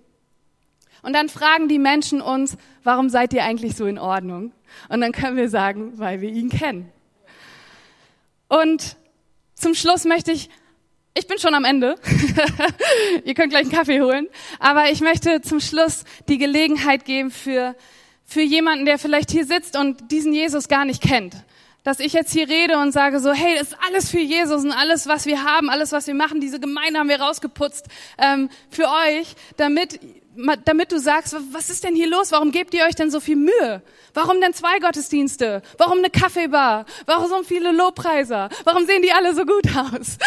Und 1.03 1.15
dann 1.15 1.29
fragen 1.29 1.69
die 1.69 1.79
Menschen 1.79 2.21
uns, 2.21 2.57
warum 2.85 3.09
seid 3.09 3.33
ihr 3.33 3.45
eigentlich 3.45 3.77
so 3.77 3.87
in 3.87 3.99
Ordnung? 3.99 4.53
Und 4.89 5.01
dann 5.01 5.13
können 5.13 5.37
wir 5.37 5.49
sagen, 5.49 5.99
weil 5.99 6.21
wir 6.21 6.31
ihn 6.31 6.49
kennen. 6.49 6.91
Und 8.49 8.97
zum 9.55 9.75
Schluss 9.75 10.05
möchte 10.05 10.33
ich, 10.33 10.49
ich 11.15 11.27
bin 11.27 11.39
schon 11.39 11.55
am 11.55 11.65
Ende, 11.65 11.97
ihr 13.25 13.35
könnt 13.35 13.51
gleich 13.51 13.63
einen 13.63 13.73
Kaffee 13.73 14.01
holen, 14.01 14.29
aber 14.59 14.91
ich 14.91 15.01
möchte 15.01 15.43
zum 15.43 15.61
Schluss 15.61 16.05
die 16.29 16.39
Gelegenheit 16.39 17.05
geben 17.05 17.31
für, 17.31 17.75
für 18.25 18.43
jemanden, 18.43 18.87
der 18.87 18.99
vielleicht 18.99 19.31
hier 19.31 19.45
sitzt 19.45 19.77
und 19.77 20.11
diesen 20.11 20.33
Jesus 20.33 20.69
gar 20.69 20.85
nicht 20.85 21.03
kennt 21.03 21.35
dass 21.85 21.99
ich 21.99 22.13
jetzt 22.13 22.33
hier 22.33 22.49
rede 22.49 22.79
und 22.79 22.93
sage 22.93 23.19
so, 23.19 23.33
hey, 23.33 23.57
das 23.59 23.73
ist 23.73 23.77
alles 23.87 24.11
für 24.11 24.21
Jesus 24.21 24.65
und 24.65 24.71
alles, 24.71 25.09
was 25.09 25.27
wir 25.27 25.43
haben, 25.43 25.69
alles, 25.69 25.93
was 25.93 26.07
wir 26.07 26.15
machen, 26.15 26.41
diese 26.41 26.61
Gemeinde 26.61 26.99
haben 26.99 27.09
wir 27.09 27.21
rausgeputzt 27.21 27.87
ähm, 28.19 28.51
für 28.71 28.85
euch, 28.85 29.35
damit 29.57 29.99
damit 30.65 30.93
du 30.93 30.99
sagst, 30.99 31.37
was 31.53 31.71
ist 31.71 31.85
denn 31.85 31.95
hier 31.95 32.09
los? 32.09 32.33
Warum 32.33 32.53
gebt 32.53 32.75
ihr 32.75 32.85
euch 32.85 32.95
denn 32.95 33.11
so 33.11 33.21
viel 33.21 33.37
Mühe? 33.37 33.83
Warum 34.15 34.41
denn 34.41 34.55
zwei 34.55 34.79
Gottesdienste? 34.79 35.63
Warum 35.79 35.99
eine 35.99 36.11
Kaffeebar? 36.11 36.87
Warum 37.07 37.29
so 37.29 37.43
viele 37.43 37.73
Lobpreiser? 37.73 38.49
Warum 38.65 38.87
sehen 38.87 39.03
die 39.03 39.13
alle 39.13 39.35
so 39.35 39.45
gut 39.45 39.67
aus? 39.77 40.19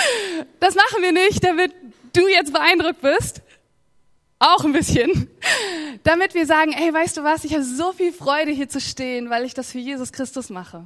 Das 0.60 0.76
machen 0.76 1.02
wir 1.02 1.12
nicht, 1.12 1.44
damit 1.44 1.74
du 2.14 2.28
jetzt 2.28 2.54
beeindruckt 2.54 3.02
bist. 3.02 3.42
Auch 4.40 4.64
ein 4.64 4.74
bisschen. 4.74 5.30
Damit 6.04 6.34
wir 6.34 6.46
sagen, 6.46 6.74
ey, 6.74 6.94
weißt 6.94 7.18
du 7.18 7.24
was, 7.24 7.46
ich 7.46 7.54
habe 7.54 7.64
so 7.64 7.94
viel 7.94 8.12
Freude 8.12 8.52
hier 8.52 8.70
zu 8.70 8.82
stehen, 8.82 9.30
weil 9.30 9.46
ich 9.46 9.54
das 9.54 9.72
für 9.72 9.80
Jesus 9.80 10.12
Christus 10.12 10.50
mache. 10.50 10.86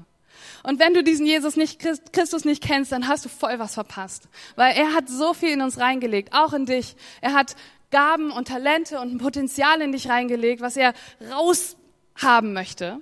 Und 0.63 0.79
wenn 0.79 0.93
du 0.93 1.03
diesen 1.03 1.25
Jesus 1.25 1.55
nicht, 1.55 1.79
Christus 2.11 2.45
nicht 2.45 2.63
kennst, 2.63 2.91
dann 2.91 3.07
hast 3.07 3.25
du 3.25 3.29
voll 3.29 3.59
was 3.59 3.73
verpasst. 3.73 4.27
Weil 4.55 4.75
er 4.75 4.93
hat 4.93 5.09
so 5.09 5.33
viel 5.33 5.49
in 5.49 5.61
uns 5.61 5.77
reingelegt, 5.79 6.33
auch 6.33 6.53
in 6.53 6.65
dich. 6.65 6.95
Er 7.21 7.33
hat 7.33 7.55
Gaben 7.91 8.31
und 8.31 8.47
Talente 8.47 8.99
und 8.99 9.13
ein 9.13 9.17
Potenzial 9.17 9.81
in 9.81 9.91
dich 9.91 10.09
reingelegt, 10.09 10.61
was 10.61 10.77
er 10.77 10.93
raushaben 11.31 12.53
möchte. 12.53 13.01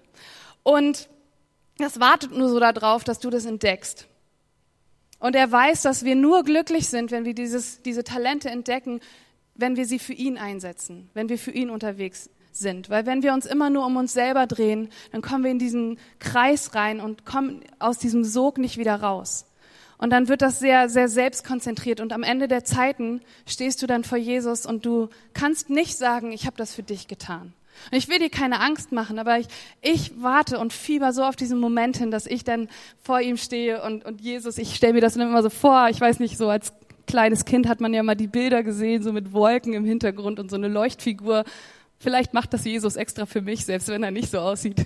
Und 0.64 1.10
das 1.78 2.00
wartet 2.00 2.32
nur 2.32 2.50
so 2.50 2.60
darauf, 2.60 3.04
dass 3.04 3.20
du 3.20 3.30
das 3.30 3.46
entdeckst. 3.46 4.08
Und 5.20 5.36
er 5.36 5.52
weiß, 5.52 5.82
dass 5.82 6.06
wir 6.06 6.16
nur 6.16 6.44
glücklich 6.44 6.90
sind, 6.90 7.12
wenn 7.12 7.26
wir 7.26 7.34
dieses, 7.34 7.82
diese 7.82 8.04
Talente 8.04 8.50
entdecken, 8.50 9.00
wenn 9.56 9.76
wir 9.76 9.86
sie 9.86 10.00
für 10.00 10.14
ihn 10.14 10.38
einsetzen, 10.38 11.10
wenn 11.14 11.30
wir 11.30 11.40
für 11.40 11.52
ihn 11.52 11.70
unterwegs 11.70 12.30
sind. 12.52 12.90
Weil 12.90 13.06
wenn 13.06 13.24
wir 13.24 13.34
uns 13.34 13.46
immer 13.46 13.70
nur 13.70 13.86
um 13.86 13.98
uns 13.98 14.14
selber 14.14 14.46
drehen, 14.46 14.90
dann 15.12 15.22
kommen 15.22 15.44
wir 15.44 15.52
in 15.52 15.60
diesen 15.60 16.00
Kreis 16.20 16.76
rein 16.76 17.00
und 17.00 17.26
kommen 17.26 17.62
aus 17.80 17.98
diesem 17.98 18.24
Sog 18.24 18.60
nicht 18.60 18.78
wieder 18.78 18.96
raus. 18.96 19.47
Und 19.98 20.12
dann 20.12 20.28
wird 20.28 20.42
das 20.42 20.60
sehr, 20.60 20.90
sehr 20.90 21.10
selbstkonzentriert. 21.10 22.00
Und 22.00 22.14
am 22.14 22.24
Ende 22.24 22.48
der 22.48 22.64
Zeiten 22.64 23.22
stehst 23.48 23.82
du 23.82 23.88
dann 23.88 24.04
vor 24.04 24.18
Jesus 24.18 24.66
und 24.66 24.86
du 24.86 25.10
kannst 25.34 25.70
nicht 25.70 25.98
sagen, 25.98 26.32
ich 26.32 26.46
habe 26.46 26.58
das 26.58 26.74
für 26.74 26.84
dich 26.84 27.08
getan. 27.08 27.54
Und 27.92 27.98
ich 27.98 28.08
will 28.08 28.20
dir 28.20 28.30
keine 28.30 28.60
Angst 28.60 28.92
machen, 28.92 29.20
aber 29.20 29.40
ich, 29.40 29.48
ich 29.82 30.22
warte 30.22 30.60
und 30.60 30.74
fieber 30.74 31.14
so 31.14 31.24
auf 31.24 31.36
diesen 31.36 31.60
Moment 31.60 31.98
hin, 31.98 32.12
dass 32.12 32.26
ich 32.26 32.44
dann 32.44 32.70
vor 33.02 33.22
ihm 33.22 33.38
stehe 33.38 33.84
und, 33.84 34.04
und 34.06 34.22
Jesus, 34.22 34.58
ich 34.58 34.76
stelle 34.76 34.94
mir 34.94 35.02
das 35.02 35.14
dann 35.14 35.28
immer 35.28 35.44
so 35.44 35.50
vor, 35.50 35.88
ich 35.90 36.02
weiß 36.02 36.20
nicht, 36.20 36.38
so 36.38 36.50
als 36.50 36.74
kleines 37.06 37.46
Kind 37.46 37.68
hat 37.68 37.80
man 37.80 37.94
ja 37.94 38.04
mal 38.04 38.16
die 38.16 38.28
Bilder 38.28 38.64
gesehen, 38.64 39.02
so 39.02 39.14
mit 39.14 39.32
Wolken 39.32 39.74
im 39.74 39.86
Hintergrund 39.86 40.40
und 40.40 40.50
so 40.50 40.58
eine 40.58 40.68
Leuchtfigur 40.68 41.46
Vielleicht 42.00 42.34
macht 42.34 42.54
das 42.54 42.64
Jesus 42.64 42.96
extra 42.96 43.26
für 43.26 43.42
mich, 43.42 43.66
selbst 43.66 43.88
wenn 43.88 44.04
er 44.04 44.12
nicht 44.12 44.30
so 44.30 44.40
aussieht. 44.40 44.86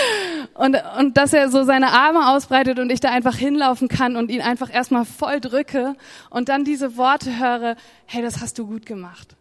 und, 0.54 0.76
und 0.98 1.16
dass 1.16 1.32
er 1.32 1.50
so 1.50 1.62
seine 1.62 1.92
Arme 1.92 2.30
ausbreitet 2.30 2.80
und 2.80 2.90
ich 2.90 2.98
da 2.98 3.10
einfach 3.10 3.36
hinlaufen 3.36 3.86
kann 3.86 4.16
und 4.16 4.30
ihn 4.30 4.40
einfach 4.40 4.72
erstmal 4.72 5.04
voll 5.04 5.40
drücke 5.40 5.94
und 6.30 6.48
dann 6.48 6.64
diese 6.64 6.96
Worte 6.96 7.38
höre, 7.38 7.76
hey, 8.06 8.22
das 8.22 8.40
hast 8.40 8.58
du 8.58 8.66
gut 8.66 8.86
gemacht. 8.86 9.36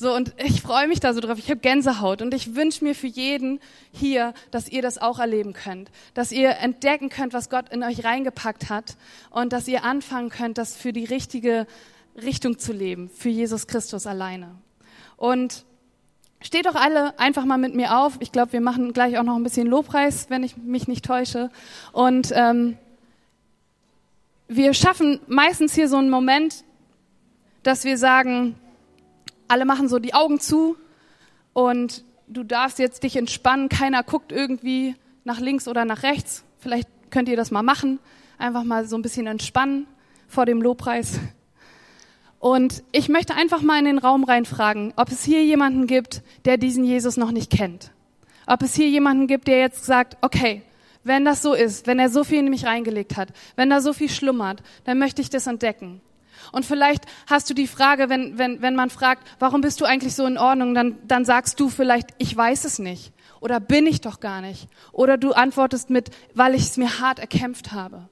So, 0.00 0.14
und 0.14 0.32
ich 0.38 0.62
freue 0.62 0.86
mich 0.86 1.00
da 1.00 1.12
so 1.12 1.20
drauf. 1.20 1.38
Ich 1.38 1.50
habe 1.50 1.58
Gänsehaut 1.58 2.22
und 2.22 2.32
ich 2.32 2.54
wünsche 2.54 2.84
mir 2.84 2.94
für 2.94 3.08
jeden 3.08 3.58
hier, 3.92 4.32
dass 4.52 4.68
ihr 4.68 4.80
das 4.80 4.98
auch 4.98 5.18
erleben 5.18 5.54
könnt. 5.54 5.90
Dass 6.14 6.30
ihr 6.30 6.50
entdecken 6.58 7.08
könnt, 7.08 7.32
was 7.32 7.50
Gott 7.50 7.68
in 7.70 7.82
euch 7.82 8.04
reingepackt 8.04 8.68
hat 8.68 8.96
und 9.30 9.52
dass 9.52 9.66
ihr 9.66 9.82
anfangen 9.82 10.30
könnt, 10.30 10.56
das 10.56 10.76
für 10.76 10.92
die 10.92 11.04
richtige 11.04 11.66
Richtung 12.16 12.58
zu 12.58 12.72
leben, 12.72 13.10
für 13.10 13.28
Jesus 13.28 13.66
Christus 13.66 14.06
alleine. 14.06 14.54
Und 15.16 15.64
Steht 16.40 16.66
doch 16.66 16.76
alle 16.76 17.18
einfach 17.18 17.44
mal 17.44 17.58
mit 17.58 17.74
mir 17.74 17.98
auf. 17.98 18.14
Ich 18.20 18.30
glaube, 18.30 18.52
wir 18.52 18.60
machen 18.60 18.92
gleich 18.92 19.18
auch 19.18 19.24
noch 19.24 19.36
ein 19.36 19.42
bisschen 19.42 19.66
Lobpreis, 19.66 20.30
wenn 20.30 20.44
ich 20.44 20.56
mich 20.56 20.86
nicht 20.86 21.04
täusche. 21.04 21.50
Und 21.92 22.32
ähm, 22.34 22.78
wir 24.46 24.72
schaffen 24.72 25.20
meistens 25.26 25.74
hier 25.74 25.88
so 25.88 25.96
einen 25.96 26.10
Moment, 26.10 26.64
dass 27.64 27.84
wir 27.84 27.98
sagen, 27.98 28.54
alle 29.48 29.64
machen 29.64 29.88
so 29.88 29.98
die 29.98 30.14
Augen 30.14 30.38
zu 30.38 30.76
und 31.54 32.04
du 32.28 32.44
darfst 32.44 32.78
jetzt 32.78 33.02
dich 33.02 33.16
entspannen. 33.16 33.68
Keiner 33.68 34.02
guckt 34.02 34.30
irgendwie 34.30 34.94
nach 35.24 35.40
links 35.40 35.66
oder 35.66 35.84
nach 35.84 36.02
rechts. 36.02 36.44
Vielleicht 36.58 36.88
könnt 37.10 37.28
ihr 37.28 37.36
das 37.36 37.50
mal 37.50 37.62
machen. 37.62 37.98
Einfach 38.38 38.62
mal 38.62 38.86
so 38.86 38.96
ein 38.96 39.02
bisschen 39.02 39.26
entspannen 39.26 39.86
vor 40.28 40.46
dem 40.46 40.62
Lobpreis. 40.62 41.18
Und 42.38 42.84
ich 42.92 43.08
möchte 43.08 43.34
einfach 43.34 43.62
mal 43.62 43.78
in 43.78 43.84
den 43.84 43.98
Raum 43.98 44.24
reinfragen, 44.24 44.92
ob 44.96 45.10
es 45.10 45.24
hier 45.24 45.44
jemanden 45.44 45.86
gibt, 45.86 46.22
der 46.44 46.56
diesen 46.56 46.84
Jesus 46.84 47.16
noch 47.16 47.32
nicht 47.32 47.50
kennt. 47.50 47.90
Ob 48.46 48.62
es 48.62 48.74
hier 48.74 48.88
jemanden 48.88 49.26
gibt, 49.26 49.48
der 49.48 49.58
jetzt 49.58 49.84
sagt, 49.84 50.16
okay, 50.20 50.62
wenn 51.02 51.24
das 51.24 51.42
so 51.42 51.54
ist, 51.54 51.86
wenn 51.86 51.98
er 51.98 52.10
so 52.10 52.22
viel 52.22 52.38
in 52.38 52.50
mich 52.50 52.64
reingelegt 52.64 53.16
hat, 53.16 53.30
wenn 53.56 53.70
da 53.70 53.80
so 53.80 53.92
viel 53.92 54.08
schlummert, 54.08 54.62
dann 54.84 54.98
möchte 54.98 55.20
ich 55.20 55.30
das 55.30 55.46
entdecken. 55.46 56.00
Und 56.52 56.64
vielleicht 56.64 57.04
hast 57.26 57.50
du 57.50 57.54
die 57.54 57.66
Frage, 57.66 58.08
wenn, 58.08 58.38
wenn, 58.38 58.62
wenn 58.62 58.76
man 58.76 58.90
fragt, 58.90 59.26
warum 59.38 59.60
bist 59.60 59.80
du 59.80 59.84
eigentlich 59.84 60.14
so 60.14 60.24
in 60.24 60.38
Ordnung, 60.38 60.74
dann, 60.74 60.98
dann 61.06 61.24
sagst 61.24 61.58
du 61.58 61.68
vielleicht, 61.68 62.10
ich 62.18 62.34
weiß 62.34 62.64
es 62.64 62.78
nicht. 62.78 63.12
Oder 63.40 63.60
bin 63.60 63.86
ich 63.86 64.00
doch 64.00 64.20
gar 64.20 64.40
nicht. 64.40 64.68
Oder 64.92 65.18
du 65.18 65.32
antwortest 65.32 65.90
mit, 65.90 66.10
weil 66.34 66.54
ich 66.54 66.62
es 66.62 66.76
mir 66.76 67.00
hart 67.00 67.18
erkämpft 67.18 67.72
habe. 67.72 68.08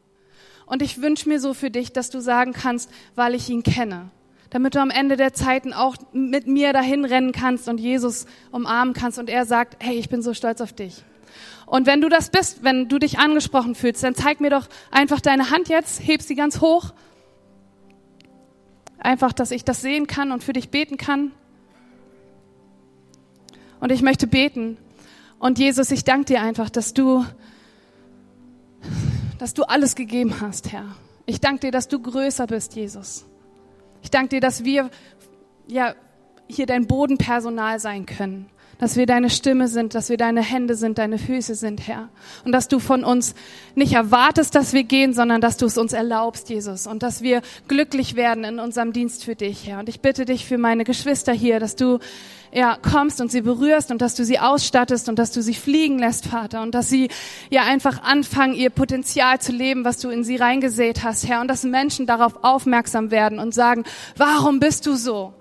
Und 0.66 0.82
ich 0.82 1.00
wünsche 1.00 1.28
mir 1.28 1.40
so 1.40 1.54
für 1.54 1.70
dich, 1.70 1.92
dass 1.92 2.10
du 2.10 2.20
sagen 2.20 2.52
kannst, 2.52 2.90
weil 3.14 3.34
ich 3.34 3.48
ihn 3.48 3.62
kenne 3.62 4.10
damit 4.56 4.74
du 4.74 4.80
am 4.80 4.88
Ende 4.88 5.18
der 5.18 5.34
Zeiten 5.34 5.74
auch 5.74 5.96
mit 6.14 6.46
mir 6.46 6.72
dahin 6.72 7.04
rennen 7.04 7.32
kannst 7.32 7.68
und 7.68 7.78
Jesus 7.78 8.24
umarmen 8.50 8.94
kannst 8.94 9.18
und 9.18 9.28
er 9.28 9.44
sagt, 9.44 9.76
hey, 9.84 9.98
ich 9.98 10.08
bin 10.08 10.22
so 10.22 10.32
stolz 10.32 10.62
auf 10.62 10.72
dich. 10.72 11.04
Und 11.66 11.86
wenn 11.86 12.00
du 12.00 12.08
das 12.08 12.30
bist, 12.30 12.64
wenn 12.64 12.88
du 12.88 12.98
dich 12.98 13.18
angesprochen 13.18 13.74
fühlst, 13.74 14.02
dann 14.02 14.14
zeig 14.14 14.40
mir 14.40 14.48
doch 14.48 14.66
einfach 14.90 15.20
deine 15.20 15.50
Hand 15.50 15.68
jetzt, 15.68 16.00
heb 16.02 16.22
sie 16.22 16.34
ganz 16.34 16.62
hoch. 16.62 16.94
Einfach, 18.96 19.34
dass 19.34 19.50
ich 19.50 19.62
das 19.62 19.82
sehen 19.82 20.06
kann 20.06 20.32
und 20.32 20.42
für 20.42 20.54
dich 20.54 20.70
beten 20.70 20.96
kann. 20.96 21.32
Und 23.78 23.92
ich 23.92 24.00
möchte 24.00 24.26
beten. 24.26 24.78
Und 25.38 25.58
Jesus, 25.58 25.90
ich 25.90 26.02
danke 26.02 26.24
dir 26.32 26.40
einfach, 26.40 26.70
dass 26.70 26.94
du, 26.94 27.26
dass 29.38 29.52
du 29.52 29.64
alles 29.64 29.96
gegeben 29.96 30.40
hast, 30.40 30.72
Herr. 30.72 30.96
Ich 31.26 31.42
danke 31.42 31.66
dir, 31.66 31.72
dass 31.72 31.88
du 31.88 32.00
größer 32.00 32.46
bist, 32.46 32.74
Jesus. 32.74 33.26
Ich 34.06 34.10
danke 34.12 34.28
dir, 34.28 34.40
dass 34.40 34.62
wir 34.62 34.88
ja 35.66 35.96
hier 36.46 36.66
dein 36.66 36.86
Bodenpersonal 36.86 37.80
sein 37.80 38.06
können 38.06 38.48
dass 38.78 38.96
wir 38.96 39.06
deine 39.06 39.30
Stimme 39.30 39.68
sind, 39.68 39.94
dass 39.94 40.08
wir 40.08 40.16
deine 40.16 40.42
Hände 40.42 40.74
sind, 40.74 40.98
deine 40.98 41.18
Füße 41.18 41.54
sind, 41.54 41.86
Herr. 41.86 42.08
Und 42.44 42.52
dass 42.52 42.68
du 42.68 42.78
von 42.78 43.04
uns 43.04 43.34
nicht 43.74 43.94
erwartest, 43.94 44.54
dass 44.54 44.72
wir 44.72 44.84
gehen, 44.84 45.14
sondern 45.14 45.40
dass 45.40 45.56
du 45.56 45.66
es 45.66 45.78
uns 45.78 45.92
erlaubst, 45.92 46.50
Jesus. 46.50 46.86
Und 46.86 47.02
dass 47.02 47.22
wir 47.22 47.42
glücklich 47.68 48.16
werden 48.16 48.44
in 48.44 48.58
unserem 48.58 48.92
Dienst 48.92 49.24
für 49.24 49.34
dich, 49.34 49.66
Herr. 49.66 49.78
Und 49.78 49.88
ich 49.88 50.00
bitte 50.00 50.24
dich 50.24 50.46
für 50.46 50.58
meine 50.58 50.84
Geschwister 50.84 51.32
hier, 51.32 51.58
dass 51.58 51.76
du 51.76 51.98
ja, 52.52 52.78
kommst 52.80 53.20
und 53.20 53.30
sie 53.30 53.40
berührst 53.40 53.90
und 53.90 54.00
dass 54.00 54.14
du 54.14 54.24
sie 54.24 54.38
ausstattest 54.38 55.08
und 55.08 55.18
dass 55.18 55.32
du 55.32 55.42
sie 55.42 55.54
fliegen 55.54 55.98
lässt, 55.98 56.26
Vater. 56.26 56.62
Und 56.62 56.74
dass 56.74 56.88
sie 56.88 57.08
ja 57.50 57.64
einfach 57.64 58.02
anfangen, 58.02 58.54
ihr 58.54 58.70
Potenzial 58.70 59.40
zu 59.40 59.52
leben, 59.52 59.84
was 59.84 59.98
du 59.98 60.10
in 60.10 60.24
sie 60.24 60.36
reingesät 60.36 61.02
hast, 61.02 61.28
Herr. 61.28 61.40
Und 61.40 61.48
dass 61.48 61.64
Menschen 61.64 62.06
darauf 62.06 62.44
aufmerksam 62.44 63.10
werden 63.10 63.38
und 63.38 63.54
sagen, 63.54 63.84
warum 64.16 64.60
bist 64.60 64.86
du 64.86 64.96
so? 64.96 65.32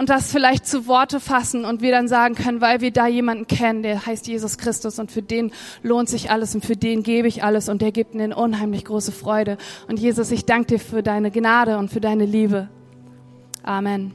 Und 0.00 0.08
das 0.08 0.32
vielleicht 0.32 0.66
zu 0.66 0.86
Worte 0.86 1.20
fassen 1.20 1.66
und 1.66 1.82
wir 1.82 1.90
dann 1.90 2.08
sagen 2.08 2.34
können, 2.34 2.62
weil 2.62 2.80
wir 2.80 2.90
da 2.90 3.06
jemanden 3.06 3.46
kennen, 3.46 3.82
der 3.82 4.06
heißt 4.06 4.28
Jesus 4.28 4.56
Christus 4.56 4.98
und 4.98 5.10
für 5.10 5.20
den 5.20 5.52
lohnt 5.82 6.08
sich 6.08 6.30
alles 6.30 6.54
und 6.54 6.64
für 6.64 6.74
den 6.74 7.02
gebe 7.02 7.28
ich 7.28 7.44
alles 7.44 7.68
und 7.68 7.82
der 7.82 7.92
gibt 7.92 8.14
mir 8.14 8.34
unheimlich 8.34 8.86
große 8.86 9.12
Freude. 9.12 9.58
Und 9.88 10.00
Jesus, 10.00 10.30
ich 10.30 10.46
danke 10.46 10.68
dir 10.68 10.80
für 10.80 11.02
deine 11.02 11.30
Gnade 11.30 11.76
und 11.76 11.90
für 11.90 12.00
deine 12.00 12.24
Liebe. 12.24 12.70
Amen. 13.62 14.14